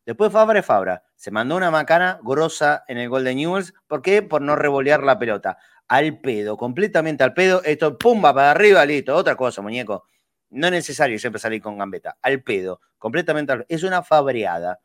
[0.08, 1.04] Después Fabra es Fabra.
[1.18, 3.74] Se mandó una macana grosa en el gol de Newells.
[3.88, 4.22] ¿Por qué?
[4.22, 5.58] Por no revolear la pelota.
[5.90, 7.62] Al pedo, completamente al pedo.
[7.66, 9.14] Esto, pumba, para arriba, listo.
[9.14, 10.06] Otra cosa, muñeco.
[10.50, 12.18] No es necesario siempre salir con gambeta.
[12.22, 13.66] Al pedo, completamente al pedo.
[13.68, 14.80] Es una fabreada.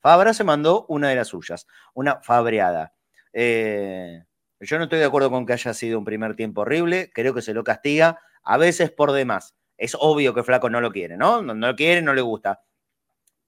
[0.00, 1.68] Fabra se mandó una de las suyas.
[1.94, 2.94] Una fabreada.
[3.32, 4.24] Eh,
[4.58, 7.12] yo no estoy de acuerdo con que haya sido un primer tiempo horrible.
[7.14, 9.54] Creo que se lo castiga a veces por demás.
[9.76, 11.42] Es obvio que Flaco no lo quiere, ¿no?
[11.42, 12.60] No, no lo quiere, no le gusta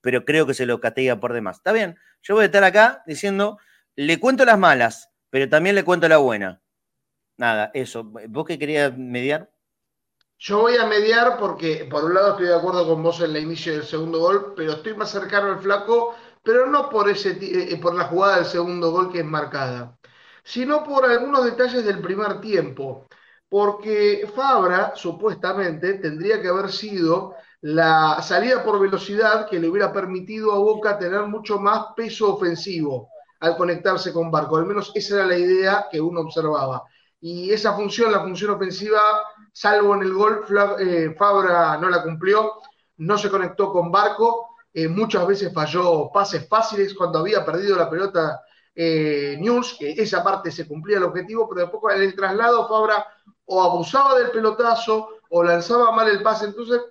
[0.00, 1.58] pero creo que se lo castiga por demás.
[1.58, 3.58] Está bien, yo voy a estar acá diciendo,
[3.94, 6.62] le cuento las malas, pero también le cuento la buena.
[7.36, 8.04] Nada, eso.
[8.28, 9.50] ¿Vos qué querías mediar?
[10.38, 13.42] Yo voy a mediar porque, por un lado, estoy de acuerdo con vos en el
[13.42, 17.76] inicio del segundo gol, pero estoy más cercano al flaco, pero no por, ese, eh,
[17.78, 19.98] por la jugada del segundo gol que es marcada,
[20.44, 23.06] sino por algunos detalles del primer tiempo.
[23.48, 30.52] Porque Fabra, supuestamente, tendría que haber sido la salida por velocidad que le hubiera permitido
[30.52, 33.08] a Boca tener mucho más peso ofensivo
[33.40, 34.56] al conectarse con Barco.
[34.56, 36.82] Al menos esa era la idea que uno observaba.
[37.20, 39.00] Y esa función, la función ofensiva,
[39.52, 40.44] salvo en el gol,
[40.78, 42.52] eh, Fabra no la cumplió,
[42.98, 47.88] no se conectó con Barco, eh, muchas veces falló pases fáciles cuando había perdido la
[47.88, 48.40] pelota
[48.78, 53.06] eh, News, que esa parte se cumplía el objetivo, pero después en el traslado Fabra
[53.46, 56.82] o abusaba del pelotazo o lanzaba mal el pase, entonces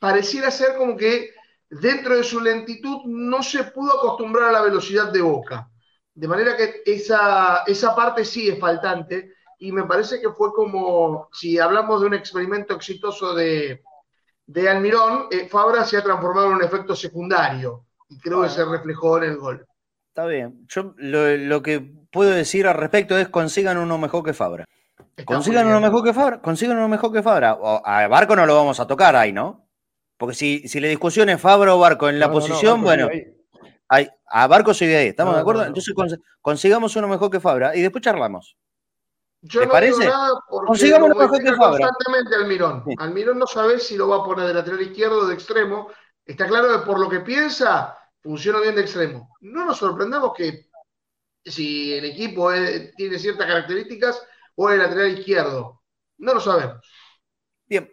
[0.00, 1.30] pareciera ser como que
[1.70, 5.70] dentro de su lentitud no se pudo acostumbrar a la velocidad de Boca.
[6.12, 11.28] De manera que esa, esa parte sí es faltante y me parece que fue como,
[11.32, 13.84] si hablamos de un experimento exitoso de,
[14.44, 18.64] de Almirón, eh, Fabra se ha transformado en un efecto secundario y creo que se
[18.64, 19.67] reflejó en el gol.
[20.18, 20.66] Está bien.
[20.66, 21.78] Yo lo, que
[22.10, 24.64] puedo decir al respecto es consigan uno mejor que Fabra.
[25.24, 26.42] consigan uno mejor que Fabra.
[26.42, 27.56] Consigan uno mejor que Fabra.
[27.84, 29.68] a Barco no lo vamos a tocar ahí, ¿no?
[30.16, 33.08] Porque si, si la discusión es Fabra o Barco en la posición, bueno,
[34.26, 35.64] a Barco sigue ahí, ¿estamos de acuerdo?
[35.64, 35.94] Entonces
[36.42, 38.56] consigamos uno mejor que Fabra y después charlamos.
[39.42, 40.00] Yo no parece?
[40.00, 41.86] Digo nada porque consigamos uno mejor que Fabra.
[41.86, 42.84] Constantemente Almirón.
[42.98, 45.92] Almirón no sabe si lo va a poner de lateral izquierdo o de extremo.
[46.26, 47.96] Está claro que por lo que piensa,
[48.28, 49.34] funciona bien de extremo.
[49.40, 50.68] No nos sorprendamos que
[51.42, 52.50] si el equipo
[52.94, 54.22] tiene ciertas características
[54.54, 55.82] o el lateral izquierdo.
[56.18, 56.86] No lo sabemos.
[57.64, 57.90] Bien,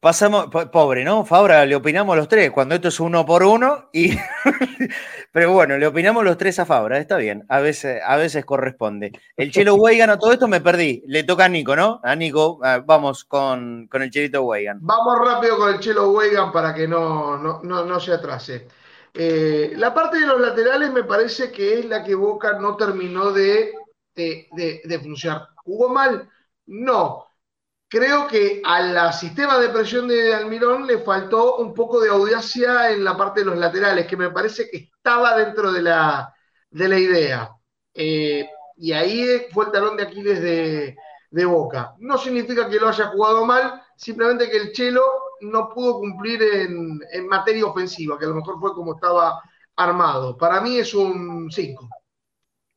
[0.00, 1.26] Pasamos, pobre, ¿no?
[1.26, 4.16] Fabra, le opinamos los tres, cuando esto es uno por uno, y
[5.32, 9.12] pero bueno, le opinamos los tres a Fabra, está bien, a veces, a veces corresponde.
[9.36, 12.00] El Chelo Weigan a todo esto me perdí, le toca a Nico, ¿no?
[12.02, 14.78] A Nico, vamos con, con el Chelito Weigan.
[14.80, 18.68] Vamos rápido con el Chelo Weigan para que no, no, se atrase.
[19.14, 23.32] Eh, la parte de los laterales me parece que es la que Boca no terminó
[23.32, 23.74] de,
[24.14, 24.48] de,
[24.84, 25.48] de funcionar.
[25.64, 26.28] ¿Jugó mal?
[26.66, 27.30] No
[27.90, 33.02] Creo que al sistema de presión de Almirón le faltó un poco de audacia en
[33.02, 36.32] la parte de los laterales, que me parece que estaba dentro de la,
[36.70, 37.50] de la idea.
[37.92, 40.96] Eh, y ahí fue el talón de Aquiles de,
[41.32, 41.94] de, Boca.
[41.98, 45.02] No significa que lo haya jugado mal, simplemente que el Chelo
[45.42, 49.40] no pudo cumplir en, en materia ofensiva, que a lo mejor fue como estaba
[49.76, 50.36] armado.
[50.38, 51.88] Para mí es un 5.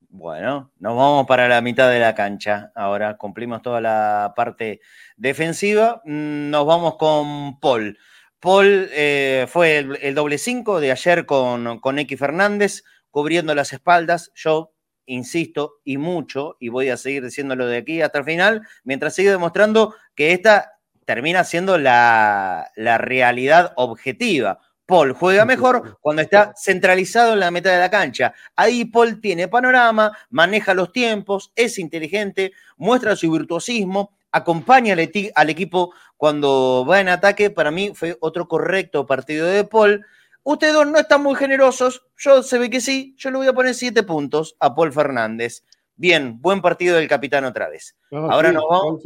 [0.09, 2.71] Bueno, nos vamos para la mitad de la cancha.
[2.75, 4.81] Ahora cumplimos toda la parte
[5.15, 6.01] defensiva.
[6.05, 7.97] Mm, nos vamos con Paul.
[8.39, 14.31] Paul eh, fue el, doble 5 de ayer con, con X Fernández, cubriendo las espaldas.
[14.35, 14.73] Yo
[15.05, 19.31] insisto y mucho, y voy a seguir diciéndolo de aquí hasta el final, mientras sigue
[19.31, 20.72] demostrando que esta
[21.13, 27.71] termina siendo la, la realidad objetiva Paul juega mejor cuando está centralizado en la meta
[27.71, 28.33] de la cancha.
[28.55, 35.93] Ahí Paul tiene panorama, maneja los tiempos, es inteligente, muestra su virtuosismo, acompaña al, equipo
[36.17, 37.49] cuando va en ataque.
[37.49, 40.05] Para mí fue otro correcto partido de Paul.
[40.43, 43.53] Ustedes dos no están muy generosos, yo se ve que sí, yo le voy a
[43.53, 45.63] poner siete puntos a Paul Fernández.
[45.95, 47.95] Bien, buen partido del capitán otra vez.
[48.11, 49.01] Ahora nos vamos.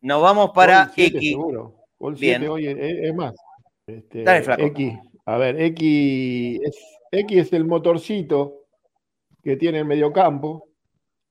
[0.00, 1.36] Nos vamos para X.
[2.18, 2.42] Bien.
[2.44, 3.34] es más,
[3.86, 4.24] este,
[4.66, 6.76] X, a ver, X es,
[7.10, 8.66] X es el motorcito
[9.42, 10.68] que tiene el mediocampo.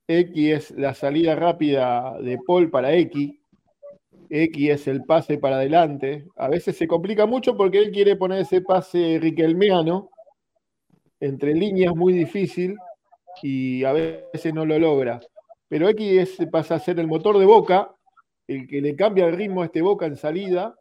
[0.07, 3.33] X es la salida rápida de Paul para X.
[4.29, 6.25] X es el pase para adelante.
[6.35, 10.09] A veces se complica mucho porque él quiere poner ese pase riquelmeano
[11.19, 12.75] entre líneas muy difícil
[13.41, 15.19] y a veces no lo logra.
[15.67, 17.93] Pero X pasa a ser el motor de Boca,
[18.47, 20.75] el que le cambia el ritmo a este Boca en salida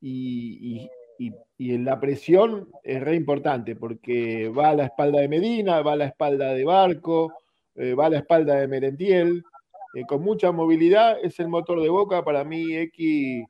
[0.00, 0.88] y,
[1.58, 5.96] en la presión es re importante porque va a la espalda de Medina, va a
[5.96, 7.32] la espalda de Barco,
[7.74, 9.42] eh, va a la espalda de Merentiel.
[9.94, 12.22] Eh, con mucha movilidad es el motor de Boca.
[12.22, 13.46] Para mí, X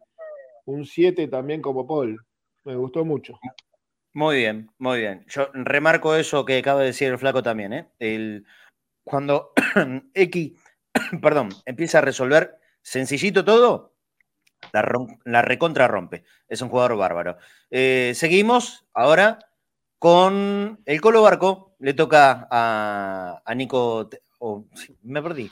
[0.67, 2.25] un 7 también como Paul.
[2.65, 3.39] Me gustó mucho.
[4.13, 5.25] Muy bien, muy bien.
[5.29, 7.73] Yo remarco eso que acaba de decir el flaco también.
[7.73, 7.89] ¿eh?
[7.99, 8.47] El,
[9.05, 9.53] cuando
[10.15, 10.53] X,
[11.23, 13.95] perdón, empieza a resolver sencillito todo,
[15.25, 16.25] la, recontra rompe.
[16.49, 17.37] Es un jugador bárbaro.
[17.69, 19.41] Eh, seguimos ahora
[19.99, 21.75] con el Colo Barco.
[21.81, 24.09] Le toca a, Nico.
[25.03, 25.51] me perdí.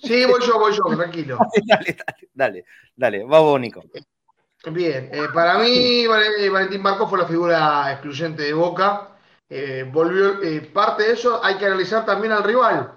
[0.00, 1.38] Sí, voy yo, voy yo, tranquilo.
[1.66, 1.96] dale,
[2.32, 2.64] dale,
[2.94, 3.82] dale, vamos, Nico.
[4.70, 9.16] Bien, eh, para mí Valentín Barco fue la figura excluyente de Boca.
[9.48, 10.38] Eh, volvió,
[10.72, 12.94] parte de eso hay que analizar también al rival.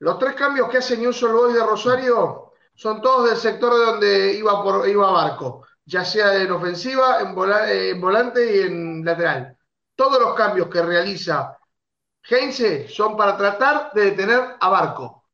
[0.00, 2.43] Los tres cambios que hace Newell's Boys de Rosario
[2.74, 7.34] son todos del sector de donde iba, por, iba Barco, ya sea en ofensiva, en,
[8.00, 9.56] volante y en lateral.
[9.94, 11.56] Todos los cambios que realiza
[12.28, 15.24] Heinze son para tratar de detener a Barco.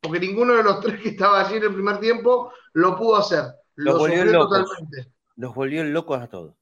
[0.00, 3.44] Porque ninguno de los tres que estaba allí en el primer tiempo lo pudo hacer.
[3.74, 4.58] Los Lo volvió locos.
[4.58, 5.12] totalmente.
[5.36, 6.54] Los volvió locos a todos.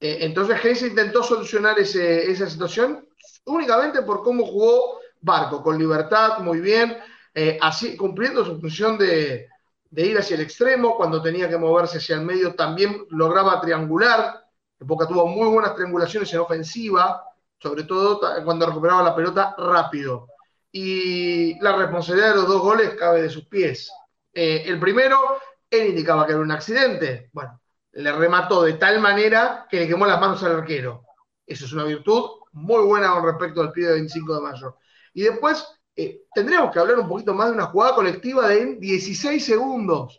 [0.00, 3.08] Eh, entonces Heinze intentó solucionar ese- esa situación
[3.46, 6.96] únicamente por cómo jugó Barco, con libertad, muy bien,
[7.40, 9.48] eh, así, cumpliendo su función de,
[9.92, 14.44] ir hacia el extremo, cuando tenía que moverse hacia el medio también lograba triangular,
[14.80, 17.22] Boca tuvo muy buenas triangulaciones en ofensiva,
[17.60, 20.26] sobre todo cuando recuperaba la pelota rápido.
[20.72, 23.88] Y la responsabilidad de los dos goles cabe de sus pies.
[24.32, 25.38] Eh, el primero,
[25.70, 27.30] él indicaba que era un accidente.
[27.32, 27.60] Bueno,
[27.92, 31.04] le remató de tal manera que le quemó las manos al arquero.
[31.46, 34.76] Eso es una virtud muy buena con respecto al pibe de 25 de mayo.
[35.14, 39.44] Y después eh, tendríamos que hablar un poquito más de una jugada colectiva de 16
[39.44, 40.18] segundos.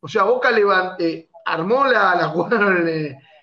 [0.00, 2.74] O sea, Boca levan- eh, armó la, jugada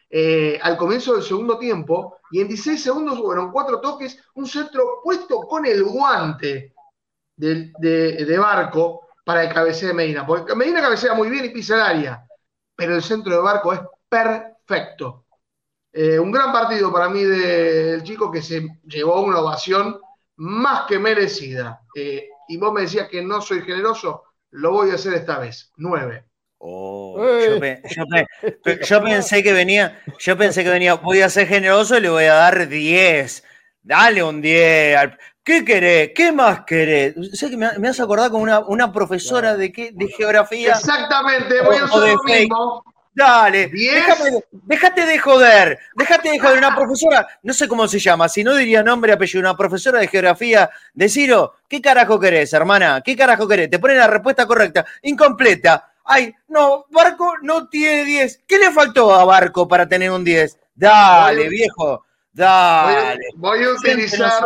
[0.09, 5.01] eh, al comienzo del segundo tiempo y en 16 segundos fueron cuatro toques, un centro
[5.03, 6.73] puesto con el guante
[7.35, 10.25] de Barco para el cabeceo de Medina.
[10.25, 12.25] Porque Medina cabecea muy bien y pisa el área,
[12.75, 15.25] pero el centro de Barco es perfecto.
[15.91, 19.99] Eh, un gran partido para mí del chico que se llevó una ovación
[20.37, 21.81] más que merecida.
[21.95, 25.71] Eh, y vos me decías que no soy generoso, lo voy a hacer esta vez.
[25.77, 26.25] Nueve.
[26.57, 27.49] Oh, Eh.
[27.49, 31.29] yo, pe- yo pe- pe- yo pensé que venía, yo pensé que venía, voy a
[31.29, 33.43] ser generoso y le voy a dar 10.
[33.81, 34.97] Dale un 10.
[34.97, 36.11] al- ¿Qué querés?
[36.15, 37.13] ¿Qué más querés?
[37.33, 40.71] Sé que me, me has acordado con una, una profesora de, qué, de geografía.
[40.71, 42.83] Exactamente, voy a hacer lo mismo.
[43.15, 46.57] Dale, déjame déjate de joder, déjate de joder.
[46.57, 50.09] Una profesora, no sé cómo se llama, si no diría nombre apellido, una profesora de
[50.09, 53.01] geografía de Ciro, ¿qué carajo querés, hermana?
[53.01, 53.69] ¿Qué carajo querés?
[53.69, 55.93] Te pone la respuesta correcta, incompleta.
[56.03, 58.43] Ay, no, Barco no tiene 10.
[58.45, 60.59] ¿Qué le faltó a Barco para tener un 10?
[60.75, 63.29] Dale, viejo, dale.
[63.35, 64.43] voy a utilizar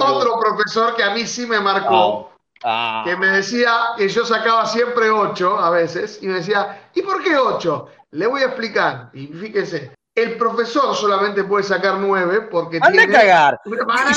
[0.00, 2.35] otro profesor que a mí sí me marcó.
[2.64, 3.02] Ah.
[3.04, 7.22] que me decía que yo sacaba siempre 8 a veces, y me decía, ¿y por
[7.22, 7.88] qué 8?
[8.12, 13.08] Le voy a explicar, y fíjese, el profesor solamente puede sacar 9 porque Anda a
[13.08, 13.60] cagar.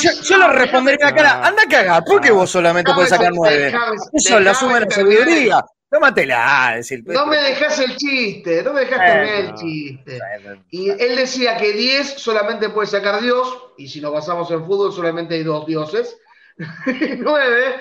[0.01, 3.09] Yo, yo le respondería a la cara, anda a cagar, ¿por qué vos solamente podés
[3.09, 3.65] sacar nueve?
[3.71, 5.65] déjame- Eso es la suma de la sabiduría.
[5.91, 7.01] Tómatela, decir.
[7.07, 10.19] No me dejas el chiste, no me dejas terminar el chiste.
[10.69, 14.93] Y él decía que 10 solamente puede sacar Dios, y si nos basamos en fútbol
[14.93, 16.15] solamente hay dos dioses.
[17.17, 17.75] 9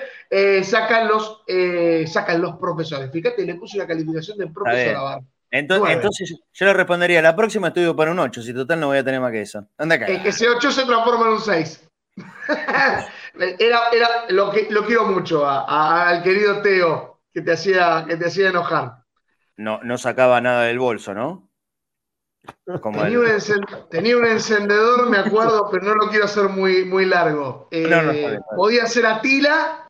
[0.63, 3.11] sacan, los, eh, sacan los profesores.
[3.11, 5.19] Fíjate, le puse una calificación de profesor a Bar.
[5.51, 8.99] Entonces, entonces yo le respondería, la próxima estudio para un 8, si total no voy
[8.99, 9.67] a tener más que eso.
[9.79, 10.23] Anda a Es cagar.
[10.23, 11.87] que ese 8 se transforma en un 6.
[13.59, 18.05] era, era, lo, que, lo quiero mucho a- a- al querido Teo, que te hacía,
[18.07, 19.03] que te hacía enojar.
[19.57, 21.49] No, no sacaba nada del bolso, ¿no?
[22.81, 26.85] Como Tenía el- un, tenía un encendedor, me acuerdo, pero no lo quiero hacer muy,
[26.85, 27.67] muy largo.
[27.71, 28.39] Eh, No, no, bien.
[28.55, 29.87] podía ser Atila,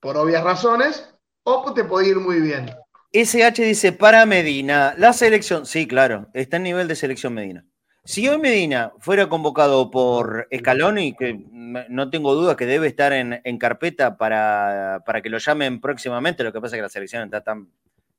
[0.00, 1.08] por obvias razones,
[1.42, 2.70] o te podía ir muy bien.
[3.12, 7.64] SH dice para Medina, la selección, sí, claro, está en nivel de selección Medina.
[8.04, 13.40] Si hoy Medina fuera convocado por Scaloni, que no tengo duda que debe estar en,
[13.44, 17.24] en carpeta para, para que lo llamen próximamente, lo que pasa es que la selección
[17.24, 17.68] está tan,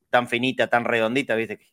[0.10, 1.66] tan finita, tan redondita, viste, que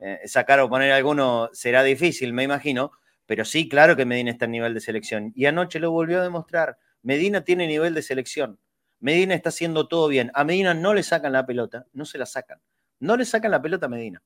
[0.00, 2.92] eh, sacar o poner alguno será difícil, me imagino,
[3.26, 5.32] pero sí, claro que Medina está en nivel de selección.
[5.34, 6.76] Y anoche lo volvió a demostrar.
[7.02, 8.58] Medina tiene nivel de selección.
[9.04, 10.30] Medina está haciendo todo bien.
[10.32, 12.58] A Medina no le sacan la pelota, no se la sacan.
[13.00, 14.22] No le sacan la pelota a Medina.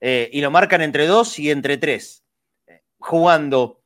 [0.00, 2.24] Eh, y lo marcan entre dos y entre tres.
[2.66, 3.82] Eh, jugando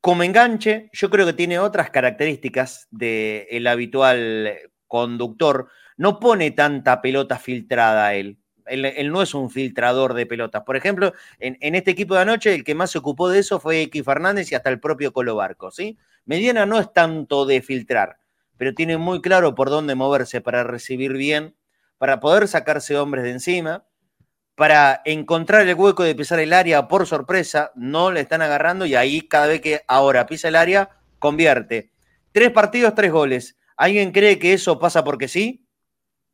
[0.00, 4.52] como enganche, yo creo que tiene otras características del habitual
[4.88, 5.68] conductor.
[5.96, 8.38] No pone tanta pelota filtrada él.
[8.66, 10.64] Él, no es un filtrador de pelotas.
[10.64, 13.60] Por ejemplo, en, en este equipo de anoche, el que más se ocupó de eso
[13.60, 15.70] fue X Fernández y hasta el propio Colo Barco.
[15.70, 15.96] ¿sí?
[16.24, 18.18] Mediana no es tanto de filtrar,
[18.62, 21.56] pero tiene muy claro por dónde moverse para recibir bien,
[21.98, 23.88] para poder sacarse hombres de encima,
[24.54, 28.94] para encontrar el hueco de pisar el área por sorpresa, no le están agarrando y
[28.94, 31.90] ahí cada vez que ahora pisa el área, convierte.
[32.30, 33.56] Tres partidos, tres goles.
[33.76, 35.66] ¿Alguien cree que eso pasa porque sí?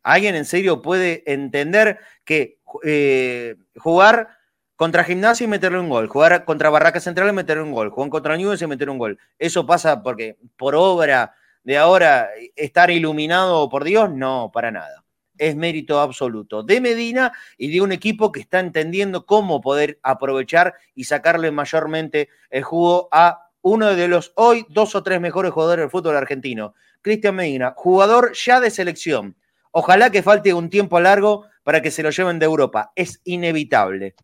[0.03, 4.37] ¿Alguien en serio puede entender que eh, jugar
[4.76, 8.11] contra Gimnasia y meterle un gol, jugar contra Barraca Central y meterle un gol, jugar
[8.11, 9.18] contra Newell's y meter un gol?
[9.39, 11.33] ¿Eso pasa porque por obra
[11.69, 14.11] de ahora estar iluminado por Dios?
[14.11, 15.05] No, para nada.
[15.37, 20.77] Es mérito absoluto de Medina y de un equipo que está entendiendo cómo poder aprovechar
[20.95, 25.83] y sacarle mayormente el jugo a uno de los hoy dos o tres mejores jugadores
[25.83, 26.73] del fútbol argentino.
[27.03, 29.37] Cristian Medina, jugador ya de selección.
[29.71, 32.93] Ojalá que falte un tiempo largo para que se lo lleven de Europa.
[32.97, 34.14] Es inevitable.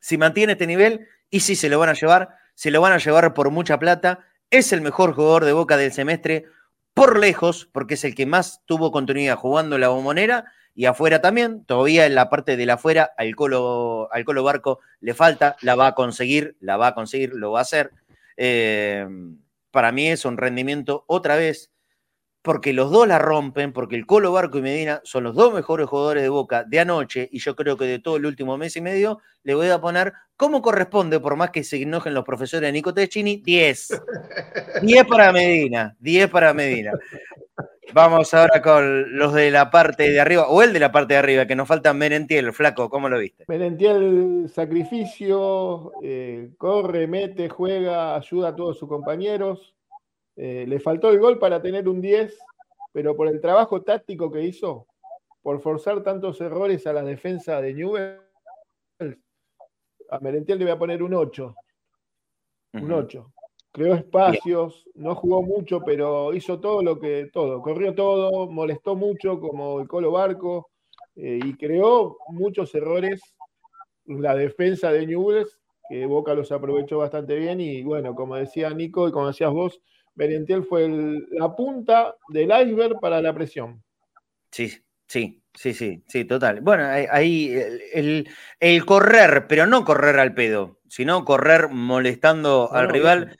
[0.00, 2.98] Si mantiene este nivel, y si se lo van a llevar, se lo van a
[2.98, 6.44] llevar por mucha plata es el mejor jugador de Boca del semestre
[6.94, 11.64] por lejos, porque es el que más tuvo continuidad jugando la bombonera y afuera también.
[11.64, 15.74] Todavía en la parte de la afuera al Colo, al Colo Barco le falta, la
[15.74, 17.90] va a conseguir, la va a conseguir, lo va a hacer.
[18.36, 19.06] Eh,
[19.70, 21.70] para mí es un rendimiento otra vez
[22.44, 25.86] porque los dos la rompen, porque el Colo Barco y Medina son los dos mejores
[25.86, 28.82] jugadores de Boca de anoche, y yo creo que de todo el último mes y
[28.82, 32.72] medio, le voy a poner, como corresponde, por más que se enojen los profesores de
[32.72, 34.02] Nico Techini, 10.
[34.82, 36.92] 10 para Medina, 10 para Medina.
[37.94, 41.20] Vamos ahora con los de la parte de arriba, o el de la parte de
[41.20, 43.46] arriba, que nos falta Merentiel, flaco, ¿cómo lo viste?
[43.48, 49.74] Merentiel, sacrificio, eh, corre, mete, juega, ayuda a todos sus compañeros
[50.36, 52.36] eh, le faltó el gol para tener un 10,
[52.92, 54.86] pero por el trabajo táctico que hizo,
[55.42, 58.20] por forzar tantos errores a la defensa de Newell,
[60.10, 61.54] a Merentiel le voy a poner un 8.
[62.74, 63.32] Un 8.
[63.72, 69.40] Creó espacios, no jugó mucho, pero hizo todo lo que, todo, corrió todo, molestó mucho
[69.40, 70.70] como el Colo Barco
[71.16, 73.20] eh, y creó muchos errores
[74.06, 75.58] la defensa de Newell's,
[75.88, 79.80] que Boca los aprovechó bastante bien y bueno, como decía Nico y como decías vos,
[80.14, 80.88] Merentiel fue
[81.30, 83.82] la punta del iceberg para la presión.
[84.50, 84.72] Sí,
[85.06, 86.60] sí, sí, sí, sí, total.
[86.60, 87.52] Bueno, ahí
[87.92, 93.36] el, correr, pero no correr al pedo, sino correr molestando al rival,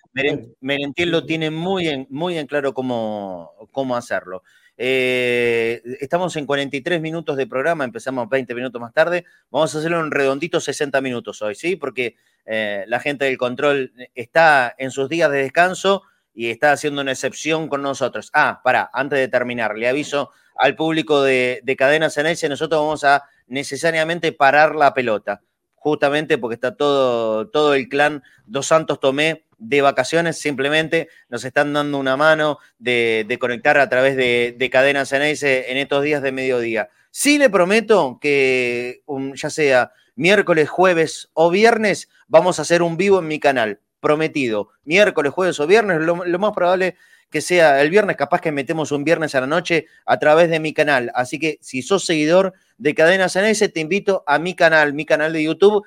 [0.60, 4.42] Merentiel lo tiene muy en, muy en claro cómo, cómo hacerlo.
[4.76, 9.24] Eh, estamos en 43 minutos de programa, empezamos 20 minutos más tarde.
[9.50, 11.76] Vamos a hacerlo en redondito 60 minutos hoy, ¿sí?
[11.76, 16.02] Porque eh, la gente del control está en sus días de descanso
[16.34, 18.30] y está haciendo una excepción con nosotros.
[18.32, 23.04] Ah, para, antes de terminar, le aviso al público de, de Cadena Ceneice, nosotros vamos
[23.04, 25.42] a necesariamente parar la pelota,
[25.76, 31.72] justamente porque está todo, todo el clan Dos Santos Tomé de vacaciones, simplemente nos están
[31.72, 36.90] dando una mano de, conectar a través de, de Cadena en estos días de mediodía.
[37.10, 39.02] Sí le prometo que
[39.34, 44.68] ya sea miércoles, jueves o viernes, vamos a hacer un vivo en mi canal prometido.
[44.84, 46.96] Miércoles, jueves o viernes, lo, más probable
[47.30, 50.60] que sea el viernes, capaz que metemos un viernes a la noche a través de
[50.60, 51.10] mi canal.
[51.14, 55.32] Así que si sos seguidor de Cadenas ese, te invito a mi canal, mi canal
[55.32, 55.84] de YouTube,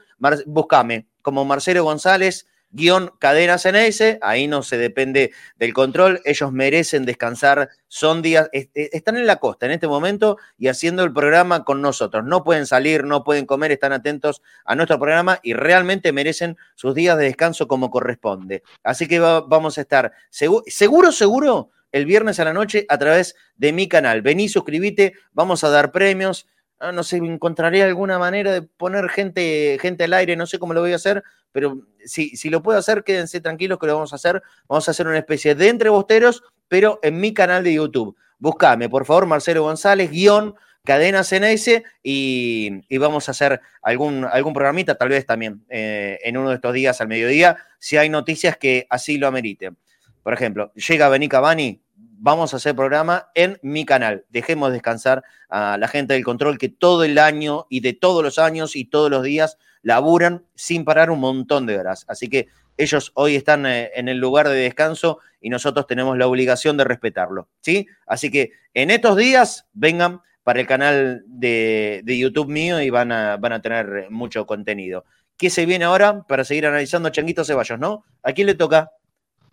[0.47, 6.51] búscame como Marcelo González guion cadenas en ese, ahí no se depende del control, ellos
[6.51, 11.63] merecen descansar, son días, están en la costa en este momento y haciendo el programa
[11.63, 16.11] con nosotros, no pueden salir, no pueden comer, están atentos a nuestro programa y realmente
[16.11, 18.63] merecen sus días de descanso como corresponde.
[18.83, 23.73] Así que vamos a estar seguro, seguro, el viernes a la noche a través de
[23.73, 24.21] mi canal.
[24.21, 26.47] Vení, suscríbete, vamos a dar premios.
[26.79, 30.73] Ah, no sé, encontraré alguna manera de poner gente, gente al aire, no sé cómo
[30.73, 34.13] lo voy a hacer, pero si, si lo puedo hacer, quédense tranquilos que lo vamos
[34.13, 34.43] a hacer.
[34.67, 38.15] Vamos a hacer una especie de entrebosteros, pero en mi canal de YouTube.
[38.37, 40.53] Buscame, por favor, Marcelo González, guion,
[40.83, 46.37] cadena CNS, y, y, vamos a hacer algún, algún programita, tal vez también eh, en
[46.37, 49.75] uno de estos días al mediodía, si hay noticias que así lo ameriten.
[50.21, 51.81] Por ejemplo, llega Bení Cavani,
[52.19, 54.25] vamos a hacer programa en mi canal.
[54.29, 58.39] Dejemos descansar a la gente del control que todo el año y de todos los
[58.39, 62.05] años y todos los días laburan sin parar un montón de horas.
[62.07, 62.47] Así que
[62.77, 66.83] ellos hoy están eh, en el lugar de descanso y nosotros tenemos la obligación de
[66.83, 67.47] respetarlo.
[67.61, 67.87] ¿sí?
[68.05, 73.37] Así que en estos días vengan para el canal de, YouTube mío y van a,
[73.37, 75.05] van a tener mucho contenido.
[75.37, 78.05] ¿Qué se viene ahora para seguir analizando Changuito Ceballos, no?
[78.23, 78.91] ¿A quién le toca?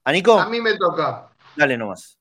[0.04, 0.38] ¿A Nico?
[0.38, 1.28] A mí me toca.
[1.56, 2.18] Dale nomás.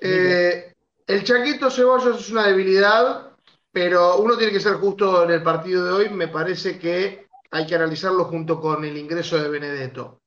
[0.00, 0.74] Eh,
[1.06, 3.32] el Changuito Ceballos es una debilidad,
[3.72, 6.08] pero uno tiene que ser justo en el partido de hoy.
[6.10, 10.22] Me parece que hay que analizarlo junto con el ingreso de Benedetto.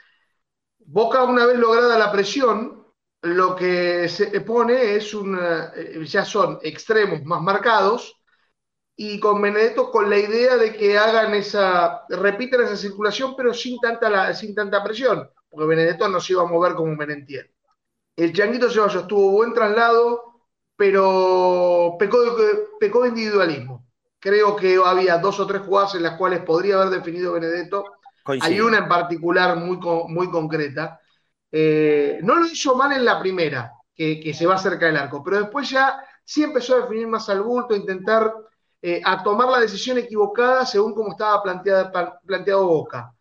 [0.79, 2.85] Boca, una vez lograda la presión,
[3.21, 5.39] lo que se pone es un.
[5.39, 8.15] Eh, ya son extremos más marcados
[8.95, 13.79] y con Benedetto con la idea de que hagan esa, repiten esa circulación, pero sin
[13.79, 17.51] tanta, sin tanta presión, porque Benedetto no se iba a mover como un Menentiel.
[18.15, 20.41] El Changuito Ceballos tuvo buen traslado,
[20.75, 23.87] pero pecó de, pecó individualismo.
[24.19, 27.85] Creo que había dos o tres jugadas en las cuales podría haber definido Benedetto.
[28.25, 29.77] Hay una en particular muy,
[30.09, 30.99] muy concreta.
[31.51, 35.39] Eh, no lo hizo mal en la primera, que, se va cerca del arco, pero
[35.39, 38.33] después ya sí empezó a definir más al bulto, a intentar
[38.81, 41.91] eh, a tomar la decisión equivocada según como estaba planteada,
[42.25, 43.13] planteado Boca.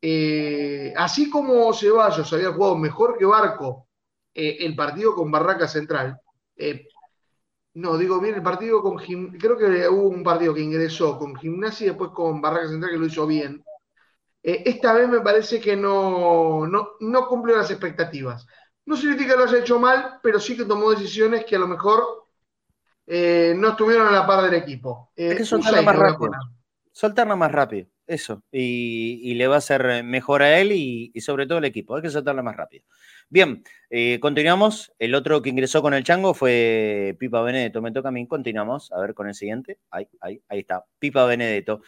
[0.00, 3.88] Eh, así como Ceballos había jugado mejor que Barco
[4.34, 6.20] eh, el partido con Barraca Central.
[6.56, 6.86] Eh,
[7.74, 11.86] no, digo bien, el partido con creo que hubo un partido que ingresó con Gimnasia
[11.86, 13.64] y después con Barraca Central que lo hizo bien.
[14.42, 18.46] eh, esta vez me parece que no, no, cumple las expectativas.
[18.84, 21.68] No significa que lo haya hecho mal, pero sí que tomó decisiones que a lo
[21.68, 22.26] mejor
[23.06, 25.10] eh, no estuvieron a la par del equipo.
[25.16, 26.32] Eh, que soltarla más rápido.
[26.90, 28.42] Soltarla más rápido, eso.
[28.50, 31.96] Y, le va a hacer mejor a él y, sobre todo al equipo.
[31.96, 32.84] Hay que soltarla más rápido.
[33.32, 33.64] Bien,
[34.20, 34.92] continuamos.
[34.98, 37.80] El otro que ingresó con el chango fue Pipa Benedetto.
[37.80, 38.26] Me toca a mí.
[38.26, 38.92] Continuamos.
[38.92, 39.78] A ver con el siguiente.
[39.90, 40.84] Ahí, ahí, ahí está.
[40.98, 41.80] Pipa Benedetto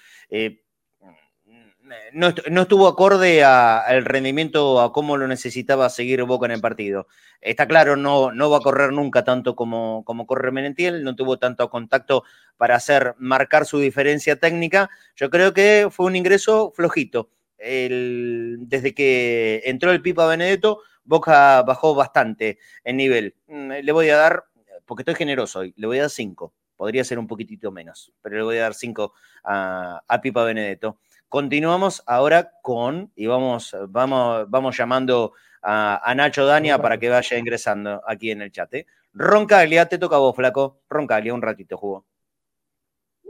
[2.13, 2.29] no,
[2.63, 7.07] estuvo acorde al rendimiento, a cómo lo necesitaba seguir Boca en el partido.
[7.41, 11.39] Está claro, no, no va a correr nunca tanto como, como corre Menentiel, no tuvo
[11.39, 12.25] tanto contacto
[12.57, 14.89] para hacer marcar su diferencia técnica.
[15.17, 17.31] Yo creo que fue un ingreso flojito.
[17.59, 23.35] desde que entró el Pipa Benedetto, Boca bajó bastante el nivel.
[23.47, 24.45] Mm, le voy a dar,
[24.85, 26.55] porque estoy generoso hoy, le voy a dar cinco.
[26.77, 30.99] Podría ser un poquitito menos, pero le voy a dar cinco a, a Pipa Benedetto.
[31.29, 35.33] Continuamos ahora con, y vamos, vamos, vamos llamando
[35.63, 38.73] a, Nacho Dania para que vaya ingresando aquí en el chat.
[38.75, 38.87] ¿eh?
[39.13, 40.83] Roncaglia, te toca a vos, flaco.
[40.89, 42.07] Roncaglia, un ratito jugó.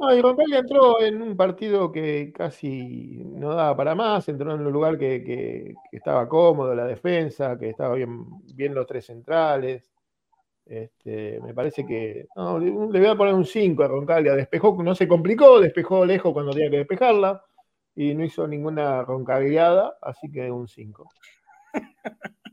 [0.04, 4.60] No, y Roncaglia entró en un partido que casi no daba para más, entró en
[4.60, 9.90] un lugar que, estaba cómodo, la defensa, que estaba bien, bien los tres centrales.
[10.66, 14.34] Este, me parece que le voy a poner un 5 a Roncaglia.
[14.34, 17.42] Despejó, no se complicó, despejó lejos cuando tenía que despejarla
[17.94, 21.08] y no hizo ninguna roncagliada, así que un 5.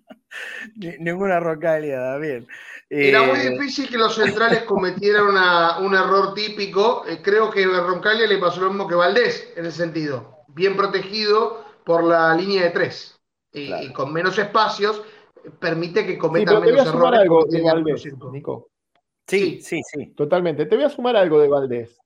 [1.00, 2.48] ninguna roncagliada, bien.
[2.90, 5.28] Era muy eh, difícil que los centrales cometieran
[5.84, 7.06] un error típico.
[7.08, 10.40] Eh, creo que a Roncaglia le pasó lo mismo que Valdés, en ese sentido.
[10.50, 13.18] Bien protegido por la línea de tres.
[13.54, 15.02] Y, con menos espacios,
[15.60, 17.20] permite que cometan menos errores.
[17.20, 18.70] Algo de Valdés, Nico.
[19.28, 20.08] Sí, sí, sí.
[20.16, 20.66] Totalmente.
[20.66, 22.02] Te voy a sumar algo de Valdés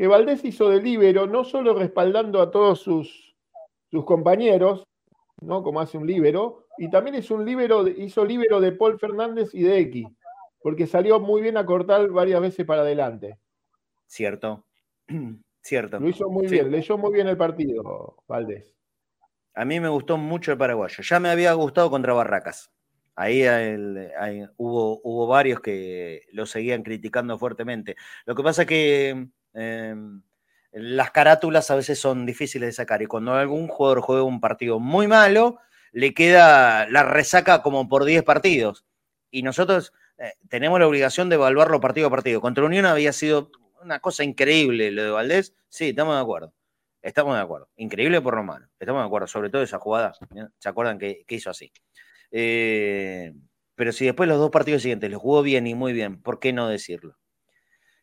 [0.00, 3.36] que Valdés hizo de líbero, no solo respaldando a todos sus,
[3.90, 4.86] sus compañeros,
[5.42, 5.62] ¿no?
[5.62, 9.62] como hace un líbero, y también es un líbero, hizo líbero de Paul Fernández y
[9.62, 10.06] de X,
[10.62, 13.38] porque salió muy bien a cortar varias veces para adelante.
[14.06, 14.64] Cierto,
[15.62, 16.00] cierto.
[16.00, 18.74] Lo hizo muy bien, leyó muy bien el partido, Valdés.
[19.54, 21.02] A mí me gustó mucho el paraguayo.
[21.02, 22.72] Ya me había gustado contra Barracas.
[23.14, 23.44] Ahí,
[24.56, 27.96] hubo, hubo varios que lo seguían criticando fuertemente.
[28.24, 30.22] Lo que pasa es que Em,
[30.72, 34.78] las carátulas a veces son difíciles de sacar y cuando algún jugador juega un partido
[34.78, 35.58] muy malo,
[35.92, 38.84] le queda la resaca como por 10 partidos.
[39.30, 42.40] Y nosotros eh, tenemos la obligación de evaluarlo partido a partido.
[42.40, 43.50] Contra Unión había sido
[43.82, 45.54] una cosa increíble lo de Valdés.
[45.68, 46.54] Sí, estamos de acuerdo.
[47.02, 47.68] Estamos de acuerdo.
[47.76, 48.68] Increíble por Romano.
[48.78, 50.12] Estamos de acuerdo, sobre todo esa jugada.
[50.58, 51.72] ¿Se acuerdan que, hizo así?
[52.30, 53.32] Eh,
[53.74, 56.52] pero si después los dos partidos siguientes los jugó bien y muy bien, ¿por qué
[56.52, 57.16] no decirlo?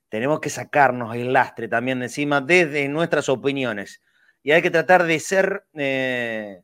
[0.09, 4.01] tenemos que sacarnos el lastre también de encima desde nuestras opiniones.
[4.43, 6.61] Y hay que tratar de ser, eh,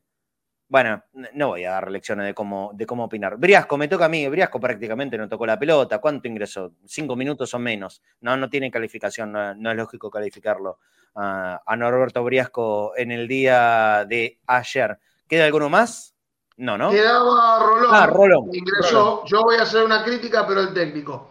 [0.74, 1.04] bueno,
[1.34, 3.36] no voy a dar lecciones de cómo, de cómo opinar.
[3.36, 6.72] Briasco, me toca a mí, Briasco prácticamente no tocó la pelota, ¿cuánto ingresó?
[6.84, 8.02] ¿Cinco minutos o menos?
[8.22, 10.80] No, no tiene calificación, no, es lógico calificarlo
[11.14, 14.98] a Norberto Briasco en el día de ayer.
[15.28, 16.12] ¿Queda alguno más?
[16.56, 16.90] No, ¿no?
[16.90, 17.90] Quedaba Rolón.
[17.92, 18.50] Ah, Rolón.
[18.52, 19.24] Ingresó.
[19.26, 21.28] Yo voy a hacer una crítica, pero el técnico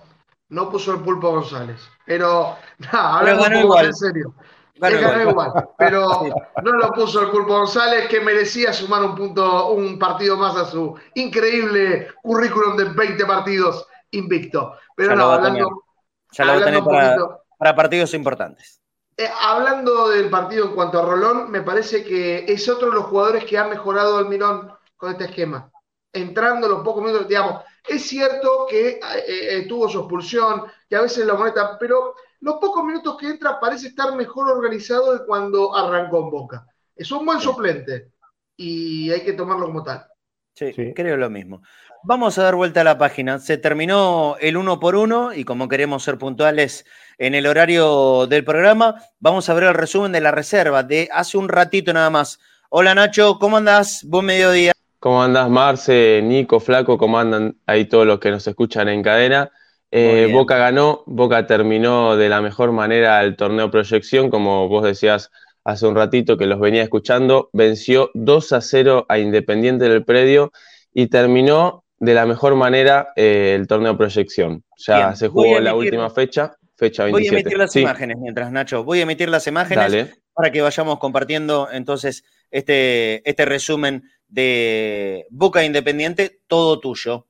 [0.47, 1.81] no puso el pulpo González.
[2.05, 4.33] Pero, nada, hablando en serio.
[4.75, 5.69] Ganó, igual.
[5.77, 6.23] Pero
[6.63, 10.65] no lo puso el pulpo González, que merecía sumar un punto, un partido más a
[10.65, 14.75] su increíble currículum de 20 partidos invicto.
[14.95, 15.83] Pero no, hablando.
[16.31, 17.17] Ya lo hablando para,
[17.57, 18.81] para, partidos importantes.
[19.17, 23.05] Eh, hablando del partido en cuanto a Rolón, me parece que es otro de los
[23.05, 25.69] jugadores que ha mejorado Almirón con este esquema.
[26.11, 31.01] Entrando los pocos minutos, digamos, es cierto que eh, eh, tuvo su expulsión, que a
[31.01, 35.75] veces lo molesta, pero los pocos minutos que entra parece estar mejor organizado de cuando
[35.75, 36.67] arrancó en Boca.
[36.95, 38.11] Es un buen suplente
[38.55, 40.05] y hay que tomarlo como tal.
[40.53, 41.61] Sí, creo lo mismo.
[42.03, 43.39] Vamos a dar vuelta a la página.
[43.39, 46.85] Se terminó el uno por uno y como queremos ser puntuales
[47.17, 51.37] en el horario del programa, vamos a ver el resumen de la reserva de hace
[51.37, 52.39] un ratito nada más.
[52.69, 54.03] Hola Nacho, ¿cómo andás?
[54.03, 54.73] Buen mediodía.
[55.03, 56.97] ¿Cómo andás, Marce, Nico, Flaco?
[56.97, 59.51] ¿Cómo andan ahí todos los que nos escuchan en cadena?
[59.91, 65.29] Eh, Boca ganó, Boca terminó de la mejor manera el torneo proyección, como vos decías
[65.65, 70.53] hace un ratito que los venía escuchando, venció 2 a 0 a Independiente del Predio
[70.93, 74.63] y terminó de la mejor manera eh, el torneo proyección.
[74.77, 77.11] Ya se jugó la última fecha, fecha 27.
[77.11, 78.85] Voy a emitir las imágenes mientras, Nacho.
[78.85, 84.03] Voy a emitir las imágenes para que vayamos compartiendo entonces este, este resumen
[84.33, 87.27] de Boca Independiente, todo tuyo.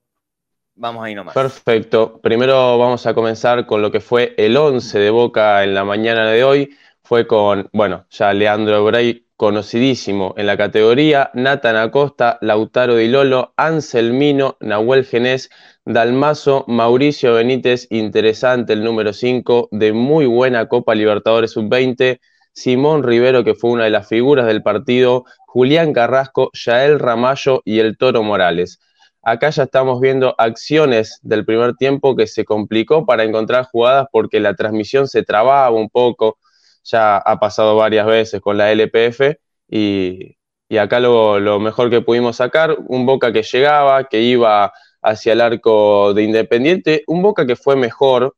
[0.76, 1.34] Vamos ahí nomás.
[1.34, 2.20] Perfecto.
[2.22, 6.30] Primero vamos a comenzar con lo que fue el 11 de Boca en la mañana
[6.30, 6.76] de hoy.
[7.04, 13.54] fue con, bueno, ya Leandro Bray, conocidísimo en la categoría, Nathan Acosta, Lautaro Di Lolo,
[13.58, 15.50] Anselmino, Nahuel Genés,
[15.84, 22.22] Dalmazo, Mauricio Benítez, interesante el número 5, de muy buena Copa Libertadores Sub-20,
[22.54, 27.80] Simón Rivero, que fue una de las figuras del partido, Julián Carrasco, Yael Ramallo y
[27.80, 28.80] el Toro Morales.
[29.22, 34.40] Acá ya estamos viendo acciones del primer tiempo que se complicó para encontrar jugadas porque
[34.40, 36.38] la transmisión se trababa un poco,
[36.84, 39.38] ya ha pasado varias veces con la LPF
[39.70, 40.36] y,
[40.78, 45.42] acá lo, lo, mejor que pudimos sacar, un Boca que llegaba, que iba hacia el
[45.42, 48.36] arco de Independiente, un Boca que fue mejor,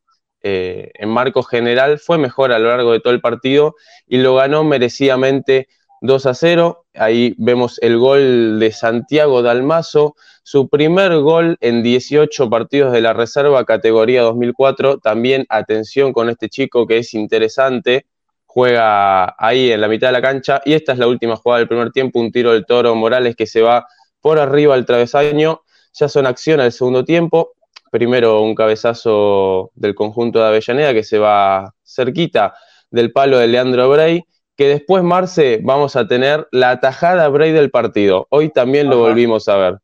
[0.47, 3.75] eh, en marco general, fue mejor a lo largo de todo el partido
[4.05, 5.67] y lo ganó merecidamente
[6.01, 6.85] 2 a 0.
[6.93, 13.13] Ahí vemos el gol de Santiago Dalmazo, su primer gol en 18 partidos de la
[13.13, 14.99] reserva categoría 2004.
[14.99, 18.05] También atención con este chico que es interesante,
[18.45, 21.67] juega ahí en la mitad de la cancha y esta es la última jugada del
[21.67, 23.87] primer tiempo, un tiro del Toro Morales que se va
[24.21, 25.63] por arriba al travesaño.
[25.93, 27.53] Ya son acciones del segundo tiempo.
[27.95, 32.53] Primero un cabezazo del conjunto de Avellaneda que se va cerquita
[32.91, 34.21] del palo de Leandro Bray
[34.57, 38.27] que después, Marce, vamos a tener la atajada Bray del partido.
[38.31, 39.77] Hoy también lo volvimos a ver.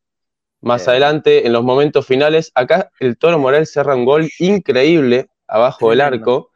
[0.59, 5.91] Más adelante, en los momentos finales, acá el Toro Morales cerra un gol increíble abajo
[5.91, 6.49] del arco.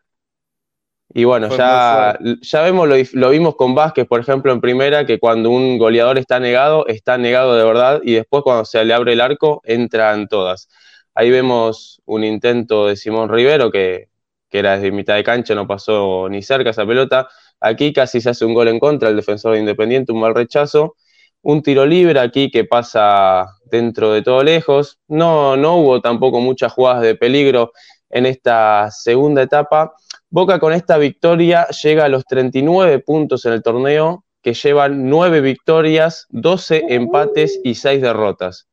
[1.14, 5.52] Y bueno, ya, ya vemos, lo, vimos con Vázquez, por ejemplo, en primera, que cuando
[5.52, 9.22] un goleador está negado, está negado de verdad, y después cuando se le abre el
[9.22, 10.68] arco, entran todas.
[11.16, 14.10] Ahí vemos un intento de Simón Rivero, que,
[14.50, 17.28] que era desde mitad de cancha, no pasó ni cerca esa pelota.
[17.60, 20.96] Aquí casi se hace un gol en contra, el defensor de Independiente, un mal rechazo.
[21.42, 25.00] Un tiro libre aquí que pasa dentro de todo lejos.
[25.08, 27.72] No, no hubo tampoco muchas jugadas de peligro
[28.10, 29.96] en esta segunda etapa
[30.36, 35.40] Boca con esta victoria llega a los 39 puntos en el torneo, que llevan 9
[35.40, 38.68] victorias, 12 empates y 6 derrotas.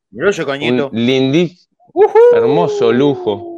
[0.91, 1.57] Un lindí,
[2.33, 3.53] hermoso lujo.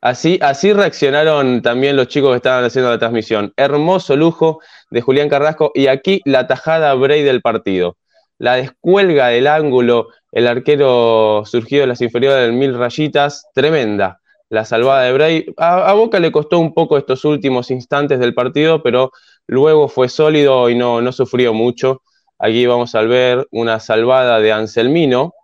[0.00, 3.52] Así, así reaccionaron también los chicos que estaban haciendo la transmisión.
[3.56, 4.60] Hermoso lujo
[4.90, 7.96] de Julián Carrasco y aquí la tajada Bray del partido.
[8.38, 14.64] La descuelga del ángulo, el arquero surgido de las inferiores del Mil Rayitas, tremenda la
[14.64, 15.46] salvada de Bray.
[15.56, 19.12] A, Boca le costó un poco estos últimos instantes del partido, pero
[19.46, 22.02] luego fue sólido y no, no sufrió mucho.
[22.38, 25.34] Aquí vamos a ver una salvada de Anselmino,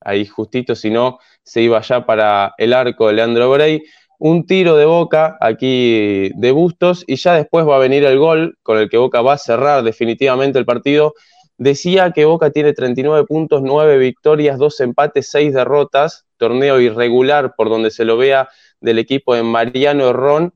[0.00, 3.82] ahí justito, si no, se iba ya para el arco de Leandro Bray.
[4.18, 8.58] Un tiro de Boca aquí de Bustos y ya después va a venir el gol
[8.62, 11.14] con el que Boca va a cerrar definitivamente el partido.
[11.56, 17.68] Decía que Boca tiene 39 puntos, 9 victorias, 2 empates, 6 derrotas torneo irregular por
[17.68, 18.48] donde se lo vea
[18.80, 20.52] del equipo de Mariano Ron.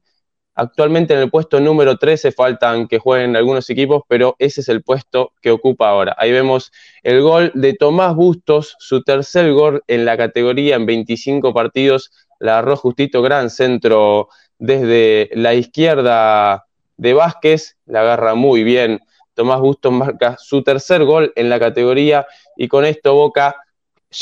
[0.61, 4.83] Actualmente en el puesto número 13 faltan que jueguen algunos equipos, pero ese es el
[4.83, 6.15] puesto que ocupa ahora.
[6.19, 6.71] Ahí vemos
[7.03, 12.13] el gol de Tomás Bustos, su tercer gol en la categoría en 25 partidos.
[12.41, 16.67] La agarró justito gran centro desde la izquierda
[16.99, 19.01] de Vázquez, la agarra muy bien.
[19.33, 23.57] Tomás Bustos marca su tercer gol en la categoría y con esto Boca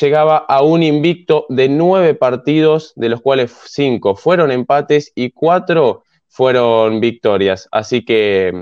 [0.01, 6.05] llegaba a un invicto de nueve partidos, de los cuales cinco fueron empates y cuatro
[6.29, 7.68] fueron victorias.
[7.72, 8.53] Así que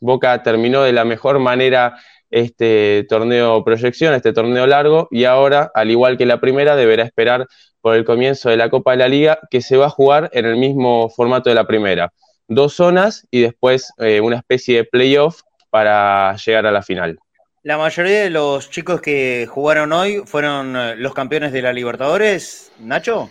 [0.00, 1.96] Boca terminó de la mejor manera
[2.30, 7.46] este torneo proyección, este torneo largo, y ahora, al igual que la primera, deberá esperar
[7.80, 10.46] por el comienzo de la Copa de la Liga, que se va a jugar en
[10.46, 12.12] el mismo formato de la primera.
[12.48, 17.18] Dos zonas y después eh, una especie de playoff para llegar a la final.
[17.62, 22.72] La mayoría de los chicos que jugaron hoy fueron eh, los campeones de la Libertadores,
[22.78, 23.30] Nacho.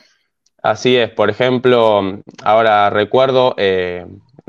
[0.61, 4.05] Así es, por ejemplo, ahora recuerdo, eh,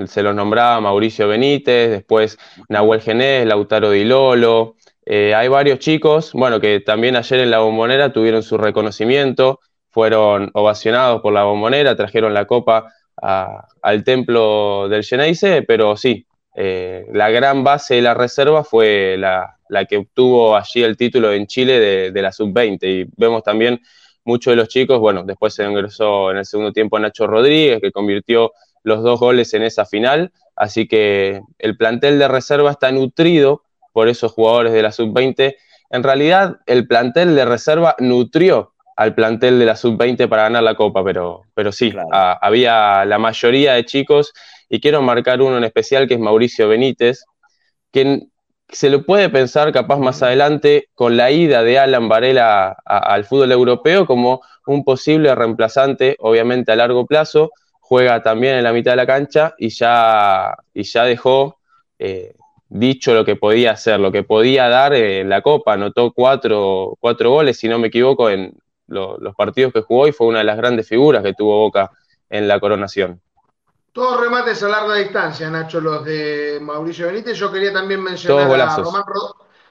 [0.06, 2.38] se los nombraba Mauricio Benítez, después
[2.68, 4.76] Nahuel Genés, Lautaro Di Lolo.
[5.06, 10.50] Eh, hay varios chicos, bueno, que también ayer en la bombonera tuvieron su reconocimiento, fueron
[10.54, 12.92] ovacionados por la bombonera, trajeron la copa
[13.22, 19.84] al templo del Geneise, pero sí, la gran base de la reserva fue la, la
[19.86, 22.78] que obtuvo allí el título en Chile de, la sub-20.
[22.82, 23.80] Y vemos también
[24.25, 27.93] muchos de los chicos, bueno, después se ingresó en el segundo tiempo Nacho Rodríguez, que
[27.93, 28.53] convirtió
[28.83, 30.33] los dos goles en esa final.
[30.57, 33.62] Así que el plantel de reserva está nutrido
[33.93, 35.57] por esos jugadores de la sub-20.
[35.91, 40.75] En realidad, el plantel de reserva nutrió al plantel de la sub-20 para ganar la
[40.75, 44.35] Copa, pero, pero sí, había la mayoría de chicos,
[44.68, 47.25] y quiero marcar uno en especial que es Mauricio Benítez,
[47.91, 48.27] que
[48.73, 53.53] se lo puede pensar capaz más adelante con la ida de Alan Varela al fútbol
[53.53, 57.51] europeo como un posible reemplazante, obviamente a largo plazo,
[57.81, 61.59] juega también en la mitad de la cancha y ya, y ya dejó
[61.99, 62.35] eh,
[62.68, 65.73] dicho lo que podía hacer, lo que podía dar en la Copa.
[65.73, 68.57] Anotó cuatro, cuatro goles, si no me equivoco, en
[68.87, 71.91] los partidos que jugó y fue una de las grandes figuras que tuvo Boca
[72.29, 73.21] en la coronación.
[73.93, 77.36] Todos remates a larga distancia, Nacho, los de Mauricio Benítez.
[77.36, 79.03] Yo quería también mencionar a Román,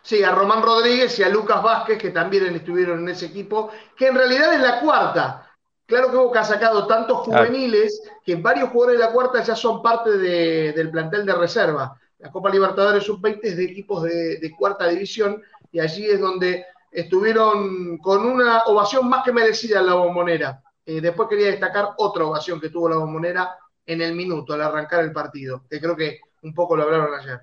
[0.01, 4.07] sí, a Román Rodríguez y a Lucas Vázquez, que también estuvieron en ese equipo, que
[4.07, 5.49] en realidad es la cuarta.
[5.86, 9.82] Claro que Boca ha sacado tantos juveniles que varios jugadores de la cuarta ya son
[9.82, 11.97] parte del plantel de reserva.
[12.20, 15.41] La Copa Libertadores Sub-20 es de equipos de, cuarta división
[15.72, 20.61] y allí es donde estuvieron con una ovación más que merecida en la bombonera.
[20.86, 23.57] Eh, después quería destacar otra ovación que tuvo la bombonera
[23.89, 27.41] en el minuto, al arrancar el partido, que creo que un poco lo hablaron ayer.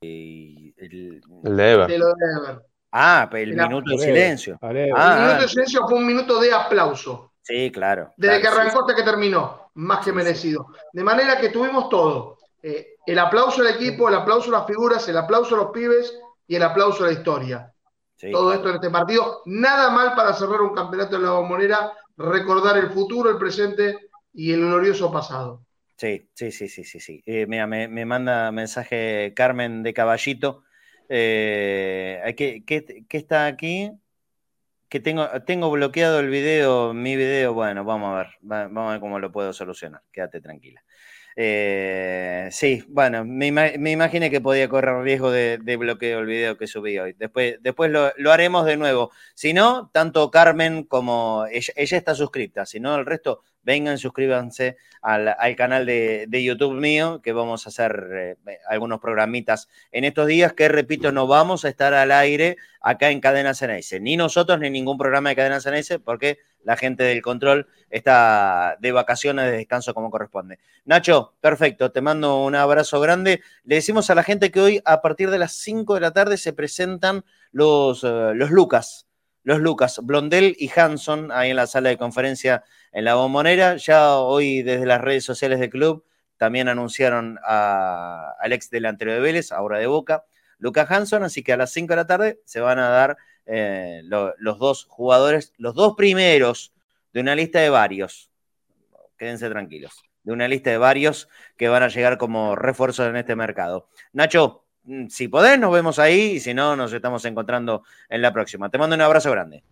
[0.00, 0.72] el,
[1.42, 2.60] de
[2.92, 4.58] Ah, el minuto de silencio.
[4.62, 7.32] el minuto de silencio fue un minuto de aplauso.
[7.42, 8.12] Sí, claro.
[8.16, 10.68] Desde que arrancó hasta que terminó, más que merecido.
[10.92, 12.38] De manera que tuvimos todo.
[12.62, 16.16] Eh, el aplauso al equipo, el aplauso a las figuras, el aplauso a los pibes
[16.46, 17.72] y el aplauso a la historia.
[18.32, 19.42] todo esto en este partido.
[19.46, 24.52] Nada mal para cerrar un campeonato de la bombonera, recordar el futuro, el presente y
[24.52, 25.62] el glorioso pasado.
[25.98, 27.00] Sí, sí, sí, sí, sí.
[27.00, 27.22] sí.
[27.26, 30.62] Eh, mira, me, manda mensaje Carmen de Caballito.
[31.08, 33.90] Eh, ¿qué, qué, está aquí?
[34.88, 37.52] Que tengo, tengo bloqueado el video, mi video.
[37.52, 40.02] Bueno, vamos a ver, vamos a ver cómo lo puedo solucionar.
[40.12, 40.84] Quédate tranquila.
[41.40, 46.66] Eh, sí, bueno, me, me, imaginé que podía correr riesgo de, bloqueo el video que
[46.66, 47.12] subí hoy.
[47.16, 49.12] Después, después lo, haremos de nuevo.
[49.36, 52.66] Si no, tanto Carmen como ella, está suscripta.
[52.66, 58.36] Si no, el resto, vengan, suscríbanse al, canal de, YouTube mío, que vamos a hacer
[58.46, 63.10] eh, algunos programitas en estos días, que repito, no vamos a estar al aire acá
[63.10, 64.00] en Cadena Ceneice.
[64.00, 68.90] Ni nosotros, ni ningún programa de Cadena Ceneice, porque la gente del control está de
[68.90, 70.58] vacaciones, de descanso como corresponde.
[70.86, 73.42] Nacho, perfecto, te mando un abrazo grande.
[73.64, 76.38] Le decimos a la gente que hoy a partir de las 5 de la tarde
[76.38, 79.07] se presentan los, eh, los Lucas,
[79.48, 83.76] los Lucas, Blondel y Hanson, ahí en la sala de conferencia en la bombonera.
[83.76, 86.04] Ya hoy desde las redes sociales del club
[86.36, 90.26] también anunciaron al ex delantero de Vélez, ahora de Boca,
[90.58, 94.02] Lucas Hanson, así que a las 5 de la tarde se van a dar eh,
[94.04, 96.74] los dos jugadores, los dos primeros
[97.14, 98.30] de una lista de varios,
[99.16, 101.26] quédense tranquilos, de una lista de varios
[101.56, 103.88] que van a llegar como refuerzos en este mercado.
[104.12, 104.66] Nacho,
[105.08, 108.70] si podés, nos vemos ahí y si no, nos estamos encontrando en la próxima.
[108.70, 109.62] Te mando un abrazo grande.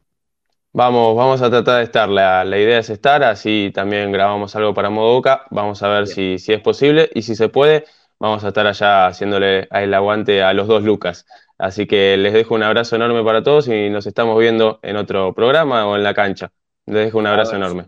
[0.72, 2.08] Vamos, vamos a tratar de estar.
[2.08, 5.46] La, idea es estar, así también grabamos algo para Modoca.
[5.50, 7.84] Vamos a ver si, si, es posible y si se puede,
[8.18, 11.26] vamos a estar allá haciéndole el aguante a los dos Lucas.
[11.58, 15.32] Así que les dejo un abrazo enorme para todos y nos estamos viendo en otro
[15.32, 16.50] programa o en la cancha.
[16.84, 17.86] Les dejo un abrazo, enorme.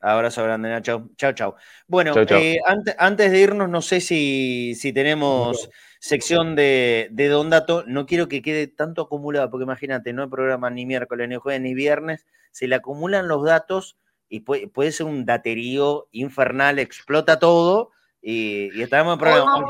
[0.00, 1.10] Abrazo grande, Nacho.
[1.16, 1.56] Chao, chao.
[1.86, 2.58] Bueno, eh,
[2.98, 5.68] antes, de irnos, no sé si, tenemos
[6.00, 7.84] sección de, de, Don Dato.
[7.86, 11.60] No quiero que quede tanto acumulado, porque imagínate, no hay programa ni miércoles, ni jueves,
[11.60, 12.26] ni viernes.
[12.50, 13.96] Se le acumulan los datos
[14.28, 17.90] y puede, ser un daterío infernal, explota todo
[18.20, 19.66] y, y estamos en programa.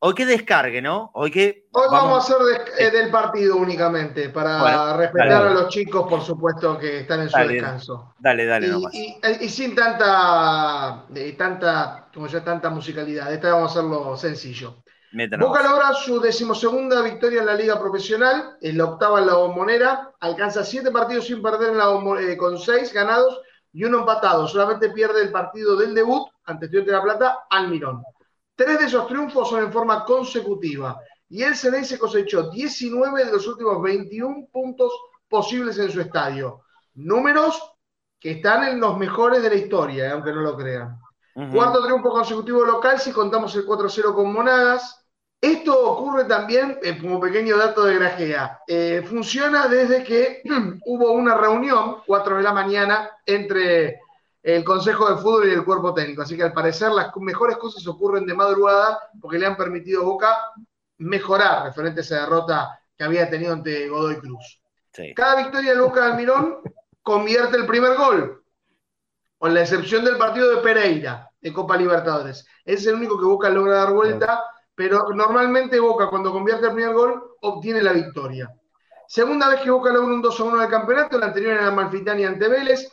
[0.00, 1.10] Hoy que descargue, ¿no?
[1.14, 1.66] Hoy que.
[1.72, 2.36] Hoy vamos, a hacer
[2.78, 7.38] eh, del partido únicamente, para respetar a los chicos, por supuesto, que están en su
[7.38, 8.14] descanso.
[8.20, 11.04] Dale, dale, y, Y, sin tanta,
[11.36, 13.32] tanta, como ya tanta musicalidad.
[13.32, 14.76] Esta vamos a hacerlo sencillo.
[15.12, 20.12] Boca logra su decimosegunda victoria en la Liga Profesional, en la octava en la bombonera,
[20.20, 23.40] alcanza siete partidos sin perder en la eh, con seis ganados
[23.72, 24.46] y uno empatado.
[24.46, 28.02] Solamente pierde el partido del debut ante Estudiante de la Plata, Almirón.
[28.54, 31.00] Tres de esos triunfos son en forma consecutiva
[31.30, 34.92] y el se cosechó 19 de los últimos 21 puntos
[35.28, 36.62] posibles en su estadio.
[36.94, 37.74] Números
[38.18, 40.98] que están en los mejores de la historia, eh, aunque no lo crean.
[41.52, 45.06] Cuarto triunfo consecutivo local si contamos el 4-0 con Monagas.
[45.40, 50.42] Esto ocurre también, eh, como pequeño dato de grajea, eh, funciona desde que
[50.84, 54.00] hubo una reunión, 4 de la mañana, entre
[54.42, 56.22] el Consejo de Fútbol y el cuerpo técnico.
[56.22, 60.06] Así que al parecer las mejores cosas ocurren de madrugada porque le han permitido a
[60.06, 60.36] Boca
[60.98, 64.60] mejorar referente a esa derrota que había tenido ante Godoy Cruz.
[65.14, 66.58] Cada victoria de Boca Almirón
[67.00, 68.42] convierte el primer gol,
[69.38, 72.46] con la excepción del partido de Pereira de Copa Libertadores.
[72.64, 74.42] Es el único que Boca logra dar vuelta,
[74.74, 78.50] pero normalmente Boca cuando convierte el primer gol obtiene la victoria.
[79.06, 82.48] Segunda vez que Boca logra un 2 1 del campeonato, la anterior era Malfitani ante
[82.48, 82.88] Vélez,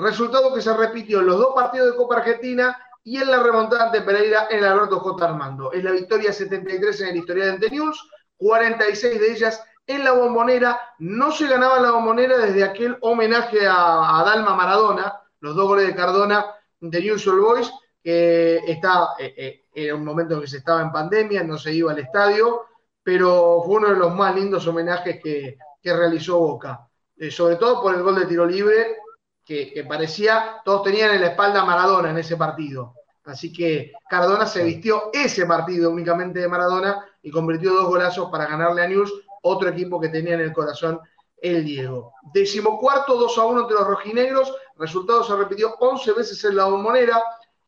[0.00, 3.86] Resultado que se repitió en los dos partidos de Copa Argentina y en la remontada
[3.86, 5.24] ante Pereira en el Alberto J.
[5.26, 5.72] Armando.
[5.72, 10.80] Es la victoria 73 en el historial de News, 46 de ellas en la bombonera.
[11.00, 15.94] No se ganaba la bombonera desde aquel homenaje a, Dalma Maradona, los dos goles de
[15.94, 16.46] Cardona
[16.80, 17.70] de News All Boys,
[18.02, 21.72] que está eh, eh, era un momento en que se estaba en pandemia, no se
[21.72, 22.62] iba al estadio,
[23.02, 26.86] pero fue uno de los más lindos homenajes que, realizó Boca,
[27.16, 28.98] eh, sobre todo por el gol de tiro libre,
[29.44, 32.94] que, parecía, todos tenían en la espalda a Maradona en ese partido.
[33.24, 38.46] Así que Cardona se vistió ese partido únicamente de Maradona y convirtió dos golazos para
[38.46, 41.00] ganarle a News, otro equipo que tenía en el corazón
[41.42, 42.12] el Diego.
[42.32, 44.54] Decimocuarto, 2 a 1 entre los rojinegros.
[44.76, 47.22] Resultado se repitió 11 veces en la bombonera.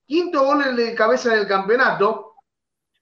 [0.06, 2.34] Quinto gol de cabeza del campeonato.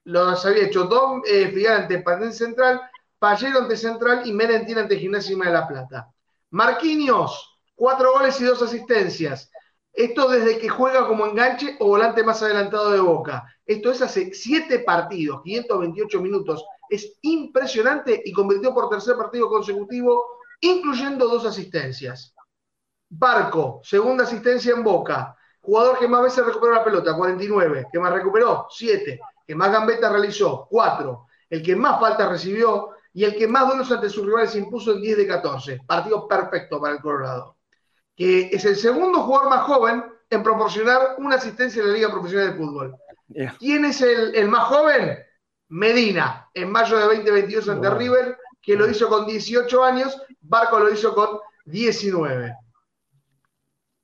[0.05, 2.80] Los había hecho Don eh, ante Pandén Central,
[3.18, 6.09] Pallero ante Central y Merentín ante Gimnasia de la Plata.
[6.51, 9.51] Marquinhos, cuatro goles y dos asistencias.
[9.92, 13.44] Esto desde que juega como enganche o volante más adelantado de Boca.
[13.66, 16.64] Esto es hace siete partidos, 528 minutos.
[16.88, 22.34] Es impresionante y convirtió por tercer partido consecutivo incluyendo dos asistencias.
[23.09, 25.36] Barco, segunda asistencia en Boca.
[25.61, 27.87] Jugador que más veces recuperó la pelota, 49.
[27.93, 29.21] Que más recuperó, 7.
[29.47, 31.27] Que más gambeta realizó, 4.
[31.51, 35.03] El que más falta recibió y el que más duelos ante sus rivales impuso en
[35.03, 35.81] 10 de 14.
[35.87, 37.57] Partido perfecto para el Colorado.
[38.17, 42.53] Que es el segundo jugador más joven en proporcionar una asistencia en la Liga Profesional
[42.53, 42.97] de Fútbol.
[43.59, 45.19] ¿Quién es el, el, más joven?
[45.69, 50.91] Medina, en mayo de 2022 ante River, que lo hizo con 18 años, Barco lo
[50.93, 52.55] hizo con 19.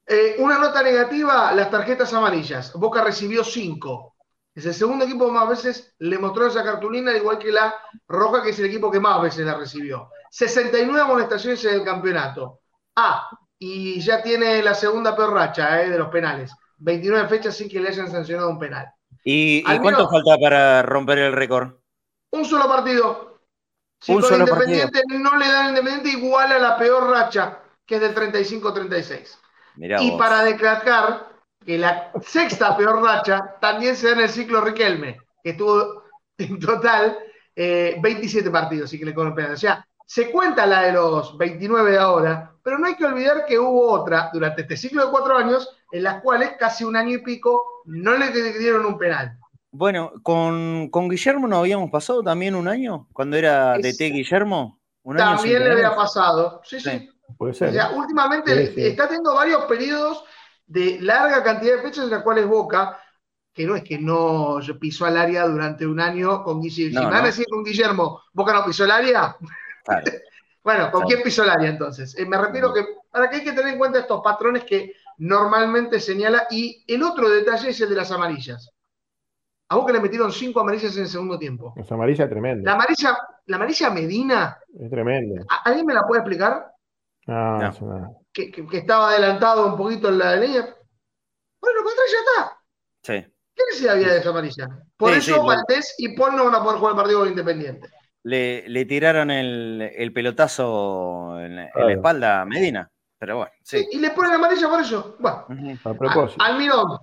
[0.07, 2.73] Eh, una nota negativa, las tarjetas amarillas.
[2.75, 4.17] Boca recibió 5.
[4.55, 7.75] Es el segundo equipo que más veces le mostró esa cartulina, igual que la
[8.09, 10.11] Roja, que es el equipo que más veces la recibió.
[10.31, 12.61] 69 amonestaciones en el campeonato.
[12.95, 13.29] Ah,
[13.59, 16.53] y ya tiene la segunda peor racha eh, de los penales.
[16.79, 18.87] 29 fechas sin que le hayan sancionado un penal.
[19.25, 21.75] ¿Y, cuánto falta para romper el récord?
[22.31, 23.41] Un solo partido.
[24.01, 28.15] Si con Independiente no le dan Independiente igual a la peor racha, que es del
[28.15, 29.37] 35-36.
[29.77, 31.29] Y para declarar
[31.65, 36.05] que la sexta peor racha también se da en el ciclo Riquelme, que tuvo
[36.39, 37.19] en total
[37.57, 39.53] 27 eh, partidos, y que le penal.
[39.53, 43.45] O sea, se cuenta la de los 29 de ahora, pero no hay que olvidar
[43.47, 47.17] que hubo otra durante este ciclo de cuatro años, en las cuales casi un año
[47.17, 49.37] y pico no le dieron un penal.
[49.73, 54.79] Bueno, con, Guillermo no habíamos pasado también un año, cuando era DT Guillermo.
[55.17, 57.11] también le había pasado, sí, sí.
[57.37, 57.75] Puede ser.
[57.95, 60.25] últimamente está teniendo varios periodos
[60.67, 62.99] de larga cantidad de fechas en las cuales Boca,
[63.53, 67.01] que no es que no pisó al área durante un año con Guillermo.
[67.01, 69.37] si me van a decir con Guillermo, Boca no pisó el área.
[70.65, 72.17] bueno, ¿con quién pisó el área entonces?
[72.19, 76.01] Eh, me refiero que para que hay que tener en cuenta estos patrones que normalmente
[76.01, 76.47] señala.
[76.51, 78.71] Y el otro detalle es el de las amarillas.
[79.69, 81.75] A vos que le metieron cinco amarillas en el segundo tiempo.
[81.77, 82.71] Esa amarilla tremenda.
[82.71, 84.59] La amarilla, la amarilla Medina.
[84.79, 85.45] Es tremenda.
[85.65, 86.76] ¿Alguien me la puede explicar?
[87.27, 88.21] No, no.
[88.33, 90.63] Que, que, estaba adelantado un poquito en la línea.
[91.61, 92.59] Bueno, contra ya está.
[93.03, 93.33] Sí.
[93.55, 94.69] ¿Qué necesidad había de esa amarilla?
[94.97, 97.89] Por eso Valdés y Paul no van a poder jugar el partido Independiente.
[98.23, 102.91] Le, le, tiraron el, el pelotazo en, la espalda a Medina.
[103.19, 103.87] Pero bueno, sí.
[103.93, 105.17] Y le ponen amarilla por eso.
[105.19, 105.47] Bueno,
[105.85, 106.45] a propósito.
[106.45, 106.99] Almirón,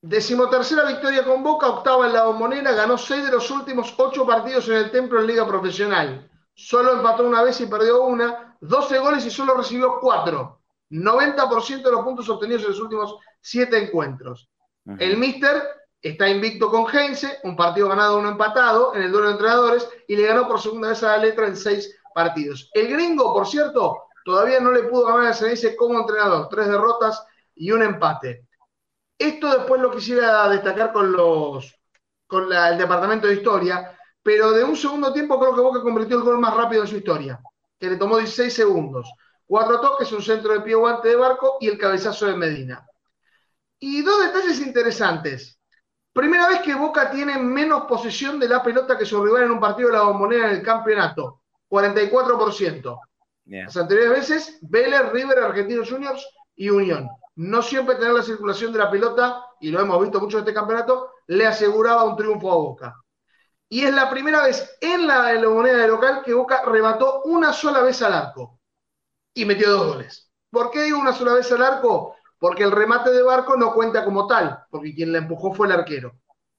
[0.00, 4.68] Decimotercera victoria con Boca, octava en la bombonera, ganó seis de los últimos ocho partidos
[4.68, 6.30] en el Templo en Liga Profesional.
[6.54, 10.60] Solo empató una vez y perdió una, 12 goles y solo recibió cuatro.
[10.90, 14.48] 90% de los puntos obtenidos en los últimos siete encuentros.
[14.98, 15.62] El Mister
[16.00, 20.16] está invicto con Heinze, un partido ganado, uno empatado en el duelo de entrenadores y
[20.16, 22.70] le ganó por segunda vez a la letra en seis partidos.
[22.72, 27.22] El gringo, por cierto, todavía no le pudo ganar a Senese como entrenador, tres derrotas
[27.54, 28.46] y un empate.
[29.18, 31.74] Esto después lo quisiera destacar con los
[32.26, 36.22] con el departamento de historia, pero de un segundo tiempo creo que Boca convirtió el
[36.22, 37.40] gol más rápido en su historia,
[37.78, 39.10] que le tomó 16 segundos.
[39.46, 42.86] Cuatro toques, un centro de pie guante de barco y el cabezazo de Medina.
[43.78, 45.58] Y dos detalles interesantes.
[46.12, 49.60] Primera vez que Boca tiene menos posesión de la pelota que su rival en un
[49.60, 53.00] partido de la bombonera en el campeonato, 44%.
[53.46, 56.26] Las anteriores veces, Vélez, River, Argentinos Juniors
[56.56, 57.08] y Unión
[57.38, 60.54] no siempre tener la circulación de la pelota, y lo hemos visto mucho en este
[60.54, 62.96] campeonato, le aseguraba un triunfo a Boca.
[63.68, 67.82] Y es la primera vez en la, moneda de local que Boca remató una sola
[67.82, 68.60] vez al arco
[69.34, 70.30] y metió dos goles.
[70.50, 72.16] ¿Por qué digo una sola vez al arco?
[72.38, 75.74] Porque el remate de Barco no cuenta como tal, porque quien la empujó fue el
[75.74, 76.12] arquero.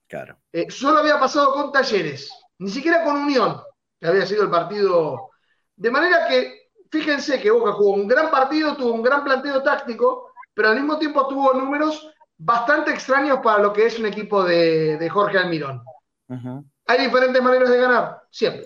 [0.07, 0.37] Claro.
[0.51, 3.61] Eh, solo había pasado con Talleres, ni siquiera con Unión,
[3.99, 5.29] que había sido el partido.
[5.75, 10.33] De manera que, fíjense que Boca jugó un gran partido, tuvo un gran planteo táctico,
[10.53, 15.09] pero al mismo tiempo tuvo números bastante extraños para lo que es un equipo de,
[15.09, 15.81] Jorge Almirón.
[16.89, 18.23] ¿Hay diferentes maneras de ganar?
[18.31, 18.65] Siempre.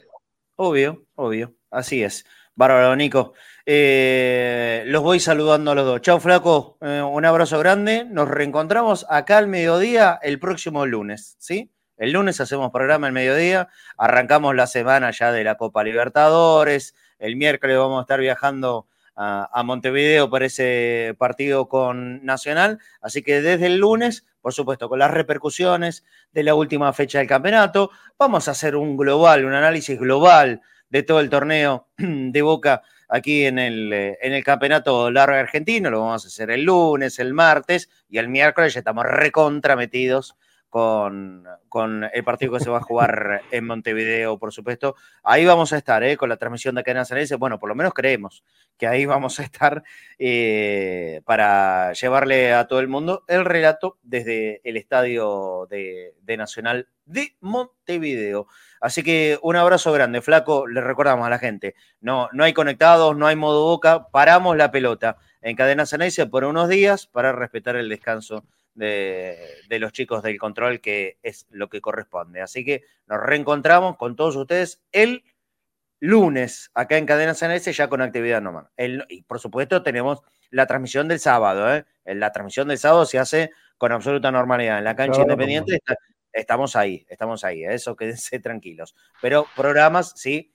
[0.55, 1.55] Obvio, obvio.
[1.69, 2.25] Así es.
[2.55, 3.33] Bárbaro, Nico.
[3.65, 5.99] Eh, los voy saludando a los dos.
[5.99, 6.77] Chao, Flaco.
[6.79, 8.05] Eh, un abrazo grande.
[8.05, 11.73] Nos reencontramos acá al mediodía el próximo lunes, ¿sí?
[11.97, 13.67] El lunes hacemos programa al mediodía,
[13.97, 19.61] arrancamos la semana ya de la Copa Libertadores, el miércoles vamos a estar viajando a,
[19.63, 25.09] Montevideo para ese partido con Nacional, así que desde el lunes, por supuesto, con las
[25.09, 30.61] repercusiones de la última fecha del campeonato, vamos a hacer un global, un análisis global
[30.89, 35.89] de todo el torneo de Boca aquí en el, eh, en el campeonato largo argentino,
[35.89, 40.35] lo vamos a hacer el lunes, el martes y el miércoles ya estamos recontrametidos
[40.73, 44.95] con, el partido que se va a jugar en Montevideo, por supuesto.
[45.21, 46.17] Ahí vamos a estar, ¿eh?
[46.17, 47.35] con la transmisión de Cadena Ceneice.
[47.35, 48.43] Bueno, por lo menos creemos
[48.75, 49.83] que ahí vamos a estar
[50.17, 57.35] eh, para llevarle a todo el mundo el relato desde el estadio de, Nacional de
[57.39, 58.47] Montevideo.
[58.81, 60.65] Así que un abrazo grande, flaco.
[60.65, 64.71] Le recordamos a la gente, no, no hay conectados, no hay modo boca, paramos la
[64.71, 68.43] pelota en Cadena Ceneice por unos días para respetar el descanso
[68.75, 69.37] de,
[69.69, 72.41] los chicos del control, que es lo que corresponde.
[72.41, 75.23] Así que nos reencontramos con todos ustedes el
[75.99, 78.69] lunes acá en Cadena CNS ya con actividad normal.
[79.07, 81.73] y por supuesto tenemos la transmisión del sábado.
[81.73, 81.85] ¿eh?
[82.05, 84.77] La transmisión del sábado se hace con absoluta normalidad.
[84.77, 85.79] En la cancha independiente
[86.31, 87.63] estamos ahí, estamos ahí.
[87.63, 87.73] ¿eh?
[87.73, 88.95] Eso quédense tranquilos.
[89.21, 90.52] Pero programas, sí,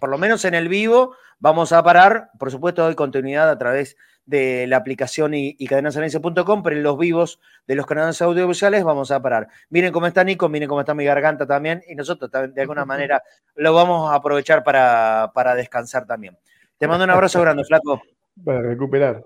[0.00, 2.30] por lo menos en el vivo, vamos a parar.
[2.38, 7.40] Por supuesto, doy continuidad a través de la aplicación y, y pero en los vivos
[7.66, 9.48] de los canales audiovisuales vamos a parar.
[9.68, 13.22] Miren cómo está Nico, miren cómo está mi garganta también, y nosotros de alguna manera
[13.56, 16.38] lo vamos a aprovechar para, para descansar también.
[16.78, 18.00] Te mando un abrazo grande, flaco.
[18.44, 19.24] Para recuperar.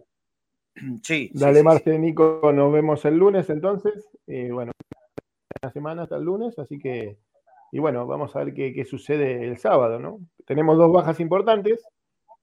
[1.03, 1.31] Sí.
[1.33, 4.09] Dale, Marce, Nico, nos vemos el lunes entonces.
[4.27, 4.73] Y bueno,
[5.63, 7.17] la semana hasta el lunes, así que,
[7.73, 10.21] y bueno, vamos a ver qué, qué sucede el sábado, ¿no?
[10.47, 11.85] Tenemos dos bajas importantes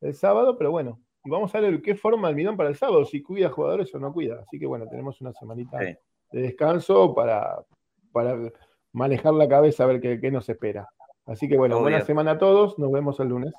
[0.01, 3.21] el sábado, pero bueno, y vamos a ver qué forma Almidón para el sábado, si
[3.21, 4.41] cuida jugadores o no cuida.
[4.41, 5.97] Así que bueno, tenemos una semanita de
[6.31, 7.63] descanso para,
[8.11, 8.37] para
[8.91, 10.89] manejar la cabeza, a ver qué, nos espera.
[11.25, 13.53] Así que bueno, buena semana a todos, nos vemos el lunes.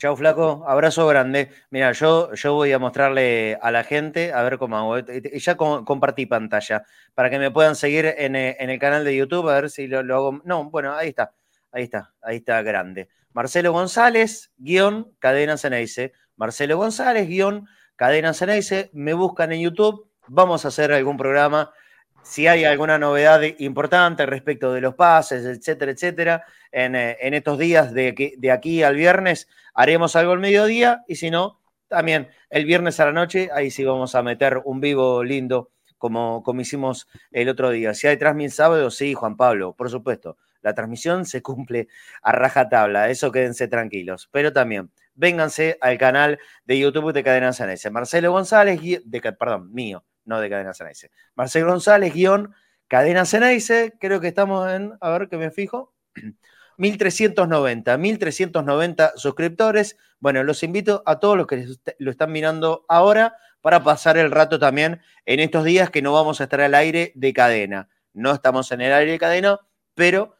[0.00, 1.50] Chau, flaco, abrazo grande.
[1.68, 4.98] Mira, yo, yo voy a mostrarle a la gente, a ver cómo hago.
[5.06, 6.84] Ya compartí pantalla
[7.14, 10.40] para que me puedan seguir en, el canal de YouTube, a ver si lo, hago.
[10.46, 11.34] No, bueno, ahí está,
[11.70, 13.10] ahí está, ahí está grande.
[13.34, 16.14] Marcelo González, guion, cadena Ceneice.
[16.34, 21.74] Marcelo González, guion Cadena Ceneice, me buscan en YouTube, vamos a hacer algún programa,
[22.22, 27.92] si hay alguna novedad importante respecto de los pases, etcétera, etcétera, en, eh, estos días
[27.92, 33.06] de, aquí al viernes haremos algo al mediodía y si no, también el viernes a
[33.06, 37.70] la noche, ahí sí vamos a meter un vivo lindo como, como hicimos el otro
[37.70, 37.94] día.
[37.94, 40.36] Si hay transmisión sábado, sí, Juan Pablo, por supuesto.
[40.62, 41.88] La transmisión se cumple
[42.22, 44.28] a rajatabla, eso quédense tranquilos.
[44.30, 47.90] Pero también vénganse al canal de YouTube de Cadena Sanese.
[47.90, 51.10] Marcelo González, de, perdón, mío, no de Cadena Sanese.
[51.34, 52.54] Marcelo González, guion
[52.88, 55.94] Cadena Ceneice, creo que estamos en, a ver que me fijo,
[56.78, 59.96] 1390, 1390 suscriptores.
[60.18, 61.66] Bueno, los invito a todos los que
[61.98, 66.40] lo están mirando ahora para pasar el rato también en estos días que no vamos
[66.40, 67.88] a estar al aire de cadena.
[68.12, 69.60] No estamos en el aire de cadena,
[69.94, 70.36] pero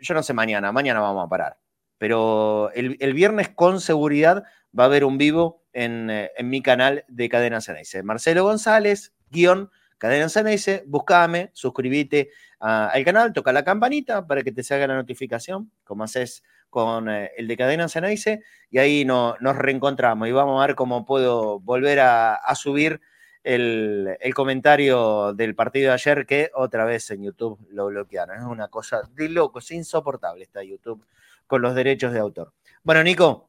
[0.00, 1.58] yo no sé mañana, mañana vamos a parar
[1.98, 4.44] pero el, viernes con seguridad
[4.76, 8.02] va a haber un vivo en, eh, mi canal de Cadena Ceneice.
[8.02, 14.62] Marcelo González, guion Cadena Ceneice, buscame, suscríbete al canal, toca la campanita para que te
[14.62, 20.28] salga la notificación, como haces con eh, el de Cadena Ceneice, y ahí nos reencontramos
[20.28, 23.00] y vamos a ver cómo puedo volver a, subir
[23.42, 28.38] el, el, comentario del partido de ayer que otra vez en YouTube lo bloquearon.
[28.38, 31.04] Es una cosa de loco, es insoportable esta YouTube
[31.46, 32.52] con los derechos de autor.
[32.84, 33.47] Bueno, Nico,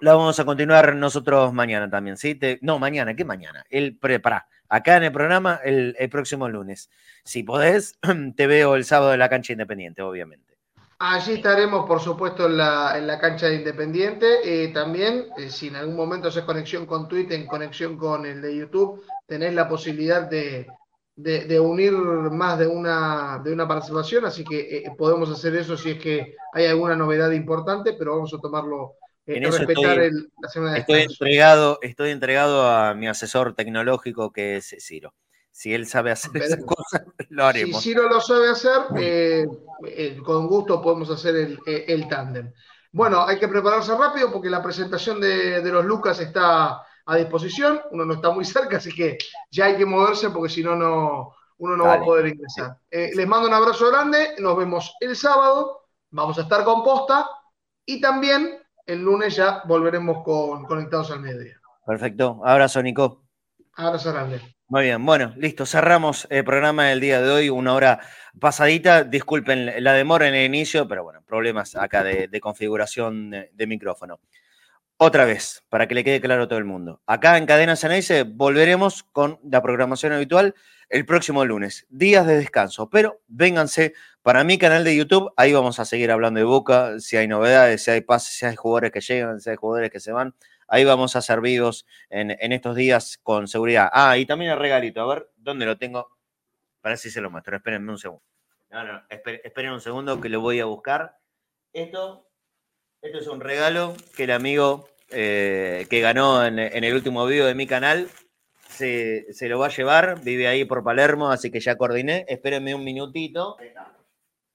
[0.00, 2.38] la vamos a continuar nosotros mañana también, ¿sí?
[2.60, 3.64] no, mañana, ¿qué mañana?
[3.68, 4.48] El prepara.
[4.68, 6.90] Acá en el programa el, próximo lunes.
[7.24, 7.98] Si podés,
[8.36, 10.58] te veo el sábado en la cancha independiente, obviamente.
[11.00, 14.26] Allí estaremos, por supuesto, en la, cancha de Independiente.
[14.44, 18.42] Eh, también, eh, si en algún momento haces conexión con Twitter, en conexión con el
[18.42, 20.66] de YouTube, tenés la posibilidad de,
[21.18, 25.90] de, unir más de una, de una participación, así que eh, podemos hacer eso si
[25.90, 28.94] es que hay alguna novedad importante, pero vamos a tomarlo,
[29.36, 34.56] eh, respetar el, la semana de estoy entregado, estoy entregado a mi asesor tecnológico que
[34.56, 35.14] es Ciro.
[35.50, 37.82] Si él sabe hacer esas cosas, lo haremos.
[37.82, 39.46] Si Ciro lo sabe hacer, eh,
[40.24, 42.52] con gusto podemos hacer el, el tándem.
[42.92, 47.80] Bueno, hay que prepararse rápido porque la presentación de, de los Lucas está a disposición,
[47.90, 49.16] uno no está muy cerca, así que
[49.50, 52.78] ya hay que moverse porque si no, no uno no va a poder ingresar.
[52.90, 57.28] Eh, les mando un abrazo grande, nos vemos el sábado, vamos a estar con posta
[57.84, 58.57] y también
[58.88, 61.60] el lunes ya volveremos con Conectados al Mediodía.
[61.86, 63.22] Perfecto, abrazo Nico.
[63.74, 64.40] Abrazo grande.
[64.66, 65.66] Muy bien, bueno, listo.
[65.66, 68.00] Cerramos el programa del día de hoy, una hora
[68.40, 69.04] pasadita.
[69.04, 74.20] Disculpen la demora en el inicio, pero bueno, problemas acá de, configuración de, micrófono.
[75.00, 77.00] Otra vez, para que le quede claro a todo el mundo.
[77.06, 80.56] Acá en Cadena Ceneice volveremos con la programación habitual
[80.88, 81.86] el próximo lunes.
[81.88, 85.32] Días de descanso, pero vénganse para mi canal de YouTube.
[85.36, 88.56] Ahí vamos a seguir hablando de Boca, si hay novedades, si hay pases, si hay
[88.56, 90.34] jugadores que llegan, si hay jugadores que se van.
[90.66, 93.88] Ahí vamos a ser vivos en, estos días con seguridad.
[93.92, 95.00] Ah, y también el regalito.
[95.00, 96.08] A ver, ¿dónde lo tengo?
[96.80, 97.56] Para si se lo muestro.
[97.56, 98.24] Espérenme un segundo.
[98.70, 101.16] No, no, esperen, un segundo que lo voy a buscar.
[101.72, 102.27] Esto,
[103.02, 107.54] esto es un regalo que el amigo eh, que ganó en, el último video de
[107.54, 108.08] mi canal
[108.68, 110.20] se, lo va a llevar.
[110.22, 112.24] Vive ahí por Palermo, así que ya coordiné.
[112.28, 113.56] Espérenme un minutito.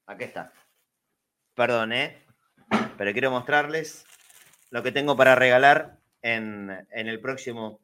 [0.06, 0.52] Aquí está.
[1.54, 2.22] Perdón, ¿eh?
[2.98, 4.04] Pero quiero mostrarles
[4.70, 7.80] lo que tengo para regalar en, el próximo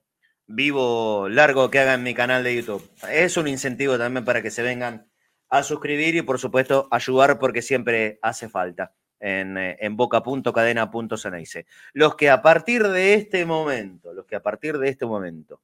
[0.47, 2.91] vivo largo que haga en mi canal de YouTube.
[3.11, 5.11] Es un incentivo también para que se vengan
[5.49, 11.67] a suscribir y por supuesto ayudar porque siempre hace falta en, eh, en boca.cadena.ceneice.
[11.93, 15.61] Los que a partir de este momento, los que a partir de este momento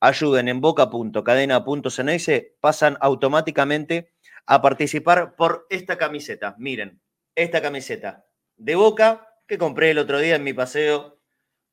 [0.00, 4.12] ayuden en boca.cadena.ceneice pasan automáticamente
[4.46, 6.56] a participar por esta camiseta.
[6.58, 7.00] Miren,
[7.34, 8.26] esta camiseta
[8.56, 11.20] de Boca que compré el otro día en mi paseo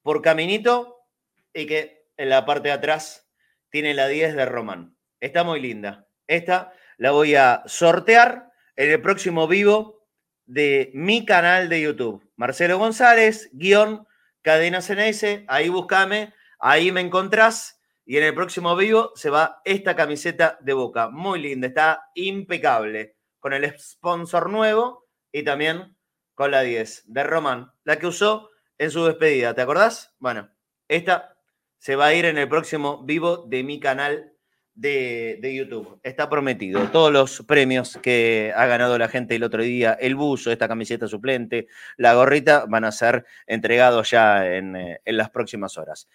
[0.02, 1.06] por Caminito
[1.54, 3.30] y que en la parte de atrás
[3.70, 4.96] tiene la 10 de Román.
[5.20, 6.08] Está muy linda.
[6.28, 9.99] Esta la voy a sortear en el próximo vivo
[10.50, 12.28] de mi canal de YouTube.
[12.36, 14.08] Marcelo González, guion
[14.42, 15.46] Cadena CNS.
[15.48, 17.80] Ahí búscame, ahí me encontrás.
[18.04, 21.10] Y en el próximo vivo se va esta camiseta de boca.
[21.10, 23.16] Muy linda, está impecable.
[23.40, 25.96] Con el sponsor nuevo y también
[26.34, 29.54] con la 10 de Román, la que usó en su despedida.
[29.54, 30.16] ¿Te acordás?
[30.18, 30.50] Bueno,
[30.88, 31.38] esta
[31.78, 34.34] se va a ir en el próximo vivo de mi canal
[34.80, 36.00] de, YouTube.
[36.04, 36.82] Está prometido.
[36.92, 41.08] Todos los premios que ha ganado la gente el otro día, el buzo, esta camiseta
[41.08, 46.08] suplente, la gorrita, van a ser entregados ya en, eh, en las próximas horas.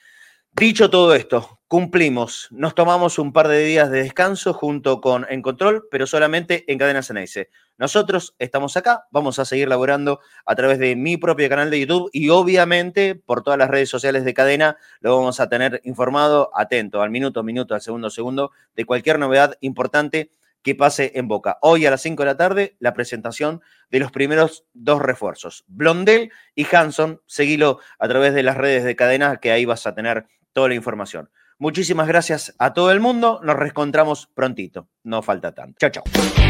[0.57, 2.47] Dicho todo esto, cumplimos.
[2.53, 6.79] Nos tomamos un par de días de descanso junto con En Control, pero solamente en
[6.79, 7.51] Cadena Ceneice.
[7.77, 12.09] Nosotros estamos acá, vamos a seguir laborando a través de mi propio canal de YouTube
[12.13, 17.03] y obviamente por todas las redes sociales de Cadena lo vamos a tener informado, atento,
[17.03, 20.31] al minuto, minuto, al segundo, segundo, de cualquier novedad importante
[20.63, 21.59] que pase en Boca.
[21.63, 23.61] Hoy a las 5 de la tarde, la presentación
[23.91, 27.21] de los primeros dos refuerzos, Blondel y Hanson.
[27.27, 30.75] Seguilo a través de las redes de cadena, que ahí vas a tener toda la
[30.75, 31.29] información.
[31.59, 33.41] Muchísimas gracias a todo el mundo.
[33.43, 34.89] Nos reencontramos prontito.
[35.03, 35.77] No falta tanto.
[35.79, 36.44] Chao, chao.